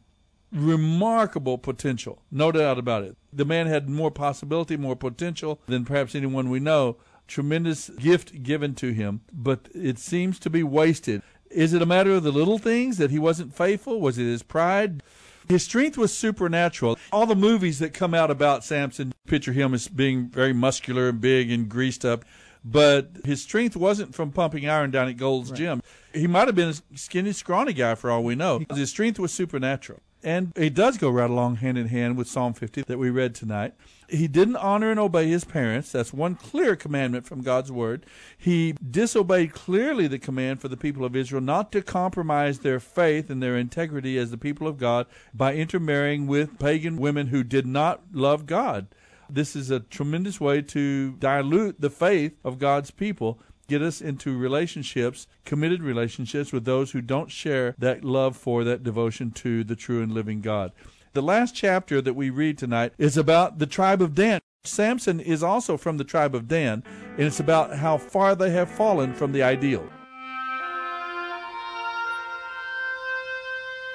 Remarkable 0.52 1.58
potential, 1.58 2.22
no 2.30 2.50
doubt 2.50 2.78
about 2.78 3.04
it. 3.04 3.16
The 3.32 3.44
man 3.44 3.66
had 3.66 3.88
more 3.88 4.10
possibility, 4.10 4.76
more 4.76 4.96
potential 4.96 5.60
than 5.66 5.84
perhaps 5.84 6.14
anyone 6.14 6.50
we 6.50 6.60
know. 6.60 6.96
Tremendous 7.28 7.88
gift 7.90 8.42
given 8.42 8.74
to 8.76 8.92
him, 8.92 9.20
but 9.32 9.68
it 9.72 9.98
seems 9.98 10.40
to 10.40 10.50
be 10.50 10.64
wasted. 10.64 11.22
Is 11.50 11.72
it 11.72 11.82
a 11.82 11.86
matter 11.86 12.12
of 12.12 12.24
the 12.24 12.32
little 12.32 12.58
things 12.58 12.98
that 12.98 13.12
he 13.12 13.18
wasn't 13.18 13.54
faithful? 13.54 14.00
Was 14.00 14.18
it 14.18 14.24
his 14.24 14.42
pride? 14.42 15.04
His 15.48 15.64
strength 15.64 15.96
was 15.96 16.16
supernatural. 16.16 16.98
All 17.12 17.26
the 17.26 17.34
movies 17.34 17.78
that 17.80 17.94
come 17.94 18.14
out 18.14 18.30
about 18.30 18.64
Samson 18.64 19.12
picture 19.26 19.52
him 19.52 19.74
as 19.74 19.88
being 19.88 20.28
very 20.28 20.52
muscular 20.52 21.08
and 21.08 21.20
big 21.20 21.50
and 21.50 21.68
greased 21.68 22.04
up, 22.04 22.24
but 22.64 23.10
his 23.24 23.42
strength 23.42 23.76
wasn't 23.76 24.14
from 24.14 24.32
pumping 24.32 24.68
iron 24.68 24.90
down 24.90 25.08
at 25.08 25.16
Gold's 25.16 25.50
Gym. 25.50 25.82
He 26.12 26.26
might 26.26 26.48
have 26.48 26.54
been 26.54 26.70
a 26.70 26.98
skinny, 26.98 27.32
scrawny 27.32 27.72
guy 27.72 27.94
for 27.94 28.10
all 28.10 28.22
we 28.22 28.34
know. 28.34 28.62
His 28.74 28.90
strength 28.90 29.18
was 29.18 29.32
supernatural. 29.32 30.00
And 30.22 30.52
it 30.54 30.74
does 30.74 30.98
go 30.98 31.08
right 31.08 31.30
along 31.30 31.56
hand 31.56 31.78
in 31.78 31.88
hand 31.88 32.16
with 32.16 32.28
Psalm 32.28 32.52
50 32.52 32.82
that 32.82 32.98
we 32.98 33.08
read 33.08 33.34
tonight. 33.34 33.72
He 34.08 34.28
didn't 34.28 34.56
honor 34.56 34.90
and 34.90 35.00
obey 35.00 35.28
his 35.28 35.44
parents. 35.44 35.92
That's 35.92 36.12
one 36.12 36.34
clear 36.34 36.76
commandment 36.76 37.26
from 37.26 37.42
God's 37.42 37.72
word. 37.72 38.04
He 38.36 38.72
disobeyed 38.72 39.52
clearly 39.52 40.08
the 40.08 40.18
command 40.18 40.60
for 40.60 40.68
the 40.68 40.76
people 40.76 41.04
of 41.04 41.16
Israel 41.16 41.40
not 41.40 41.72
to 41.72 41.80
compromise 41.80 42.58
their 42.58 42.80
faith 42.80 43.30
and 43.30 43.42
their 43.42 43.56
integrity 43.56 44.18
as 44.18 44.30
the 44.30 44.36
people 44.36 44.66
of 44.66 44.78
God 44.78 45.06
by 45.32 45.54
intermarrying 45.54 46.26
with 46.26 46.58
pagan 46.58 46.96
women 46.96 47.28
who 47.28 47.42
did 47.42 47.66
not 47.66 48.02
love 48.12 48.44
God. 48.46 48.88
This 49.32 49.54
is 49.54 49.70
a 49.70 49.80
tremendous 49.80 50.40
way 50.40 50.62
to 50.62 51.12
dilute 51.12 51.80
the 51.80 51.90
faith 51.90 52.38
of 52.44 52.58
God's 52.58 52.90
people 52.90 53.40
get 53.70 53.80
us 53.80 54.00
into 54.00 54.36
relationships, 54.36 55.28
committed 55.44 55.80
relationships 55.80 56.52
with 56.52 56.64
those 56.64 56.90
who 56.90 57.00
don't 57.00 57.30
share 57.30 57.76
that 57.78 58.04
love 58.04 58.36
for, 58.36 58.64
that 58.64 58.82
devotion 58.82 59.30
to 59.30 59.62
the 59.62 59.76
true 59.76 60.02
and 60.02 60.10
living 60.12 60.40
God. 60.40 60.72
The 61.12 61.22
last 61.22 61.54
chapter 61.54 62.02
that 62.02 62.14
we 62.14 62.30
read 62.30 62.58
tonight 62.58 62.92
is 62.98 63.16
about 63.16 63.60
the 63.60 63.66
tribe 63.66 64.02
of 64.02 64.14
Dan. 64.16 64.40
Samson 64.64 65.20
is 65.20 65.44
also 65.44 65.76
from 65.76 65.98
the 65.98 66.04
tribe 66.04 66.34
of 66.34 66.48
Dan, 66.48 66.82
and 67.16 67.20
it's 67.20 67.38
about 67.38 67.76
how 67.76 67.96
far 67.96 68.34
they 68.34 68.50
have 68.50 68.68
fallen 68.68 69.14
from 69.14 69.30
the 69.30 69.44
ideal. 69.44 69.88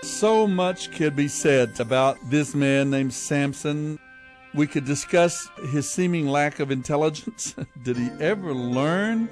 So 0.04 0.48
much 0.48 0.92
could 0.92 1.18
be 1.18 1.28
said 1.28 1.80
about 1.82 2.18
this 2.30 2.56
man 2.56 2.90
named 2.90 3.14
Samson. 3.14 4.00
We 4.56 4.68
could 4.68 4.86
discuss 4.86 5.50
his 5.72 5.90
seeming 5.90 6.28
lack 6.28 6.62
of 6.62 6.72
intelligence. 6.72 7.56
Did 7.84 7.98
he 7.98 8.10
ever 8.22 8.54
learn? 8.54 9.30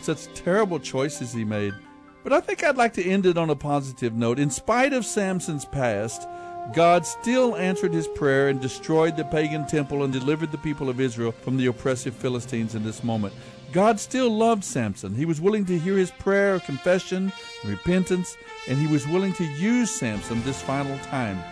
Such 0.00 0.32
terrible 0.34 0.78
choices 0.78 1.32
he 1.32 1.44
made. 1.44 1.74
But 2.22 2.32
I 2.32 2.40
think 2.40 2.62
I'd 2.62 2.76
like 2.76 2.92
to 2.94 3.04
end 3.04 3.26
it 3.26 3.36
on 3.36 3.50
a 3.50 3.56
positive 3.56 4.14
note. 4.14 4.38
In 4.38 4.48
spite 4.48 4.92
of 4.92 5.04
Samson's 5.04 5.64
past, 5.64 6.28
God 6.72 7.04
still 7.04 7.56
answered 7.56 7.92
his 7.92 8.06
prayer 8.06 8.48
and 8.48 8.60
destroyed 8.60 9.16
the 9.16 9.24
pagan 9.24 9.66
temple 9.66 10.04
and 10.04 10.12
delivered 10.12 10.52
the 10.52 10.58
people 10.58 10.88
of 10.88 11.00
Israel 11.00 11.32
from 11.32 11.56
the 11.56 11.66
oppressive 11.66 12.14
Philistines 12.14 12.76
in 12.76 12.84
this 12.84 13.02
moment. 13.02 13.34
God 13.72 13.98
still 13.98 14.30
loved 14.30 14.62
Samson. 14.62 15.14
He 15.14 15.24
was 15.24 15.40
willing 15.40 15.64
to 15.66 15.78
hear 15.78 15.96
his 15.96 16.12
prayer 16.12 16.54
of 16.54 16.64
confession, 16.64 17.32
repentance, 17.64 18.36
and 18.68 18.78
he 18.78 18.86
was 18.86 19.08
willing 19.08 19.32
to 19.34 19.44
use 19.44 19.90
Samson 19.90 20.42
this 20.44 20.62
final 20.62 20.98
time. 20.98 21.42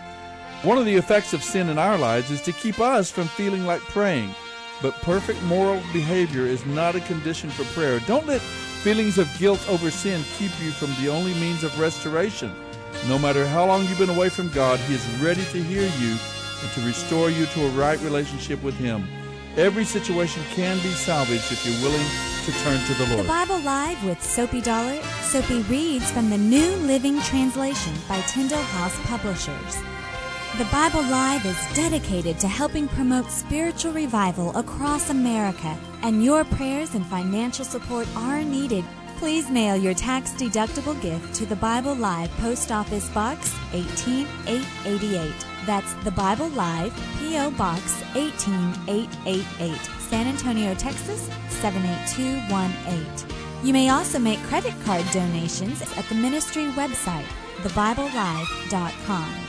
One 0.63 0.77
of 0.77 0.83
the 0.83 0.95
effects 0.95 1.31
of 1.31 1.41
sin 1.41 1.69
in 1.69 1.77
our 1.77 1.97
lives 1.97 2.31
is 2.31 2.41
to 2.41 2.51
keep 2.51 2.79
us 2.81 3.09
from 3.09 3.29
feeling 3.29 3.65
like 3.65 3.79
praying. 3.79 4.35
But 4.81 4.93
perfect 4.95 5.41
moral 5.43 5.81
behavior 5.93 6.45
is 6.45 6.65
not 6.65 6.95
a 6.95 6.99
condition 6.99 7.49
for 7.49 7.63
prayer. 7.73 8.01
Don't 8.01 8.27
let 8.27 8.41
feelings 8.41 9.17
of 9.17 9.29
guilt 9.39 9.65
over 9.69 9.89
sin 9.89 10.21
keep 10.37 10.51
you 10.61 10.71
from 10.71 10.93
the 11.01 11.09
only 11.09 11.33
means 11.35 11.63
of 11.63 11.79
restoration. 11.79 12.53
No 13.07 13.17
matter 13.17 13.47
how 13.47 13.65
long 13.67 13.85
you've 13.85 13.99
been 13.99 14.09
away 14.09 14.27
from 14.27 14.49
God, 14.49 14.79
He 14.81 14.95
is 14.95 15.21
ready 15.21 15.43
to 15.45 15.63
hear 15.63 15.89
you 15.97 16.17
and 16.61 16.71
to 16.73 16.85
restore 16.85 17.29
you 17.29 17.45
to 17.45 17.65
a 17.65 17.69
right 17.69 17.99
relationship 18.01 18.61
with 18.61 18.75
Him. 18.75 19.07
Every 19.55 19.85
situation 19.85 20.43
can 20.51 20.75
be 20.83 20.89
salvaged 20.89 21.53
if 21.53 21.65
you're 21.65 21.81
willing 21.81 22.05
to 22.43 22.51
turn 22.63 22.85
to 22.85 22.93
the 22.95 23.13
Lord. 23.13 23.23
The 23.23 23.29
Bible 23.29 23.59
Live 23.59 24.03
with 24.03 24.21
Soapy 24.21 24.59
Dollar. 24.59 25.01
Soapy 25.21 25.61
reads 25.63 26.11
from 26.11 26.29
the 26.29 26.37
New 26.37 26.69
Living 26.85 27.21
Translation 27.21 27.93
by 28.09 28.19
Tyndale 28.21 28.61
House 28.61 28.99
Publishers. 29.05 29.77
The 30.57 30.65
Bible 30.65 31.03
Live 31.03 31.45
is 31.45 31.73
dedicated 31.73 32.37
to 32.39 32.47
helping 32.47 32.89
promote 32.89 33.31
spiritual 33.31 33.93
revival 33.93 34.53
across 34.57 35.09
America, 35.09 35.77
and 36.01 36.21
your 36.21 36.43
prayers 36.43 36.95
and 36.95 37.05
financial 37.05 37.63
support 37.63 38.07
are 38.17 38.41
needed. 38.41 38.83
Please 39.19 39.49
mail 39.49 39.77
your 39.77 39.93
tax 39.93 40.31
deductible 40.31 40.99
gift 41.01 41.33
to 41.35 41.45
the 41.45 41.55
Bible 41.55 41.95
Live 41.95 42.29
Post 42.37 42.73
Office 42.73 43.07
Box 43.09 43.55
18888. 43.73 45.31
That's 45.65 45.93
the 46.03 46.11
Bible 46.11 46.49
Live 46.49 46.93
P.O. 47.19 47.51
Box 47.51 48.03
18888, 48.15 49.77
San 50.01 50.27
Antonio, 50.27 50.73
Texas 50.73 51.29
78218. 51.61 53.65
You 53.65 53.71
may 53.71 53.89
also 53.89 54.19
make 54.19 54.43
credit 54.43 54.73
card 54.83 55.05
donations 55.13 55.81
at 55.95 56.03
the 56.09 56.15
ministry 56.15 56.65
website, 56.71 57.27
thebiblelive.com. 57.61 59.48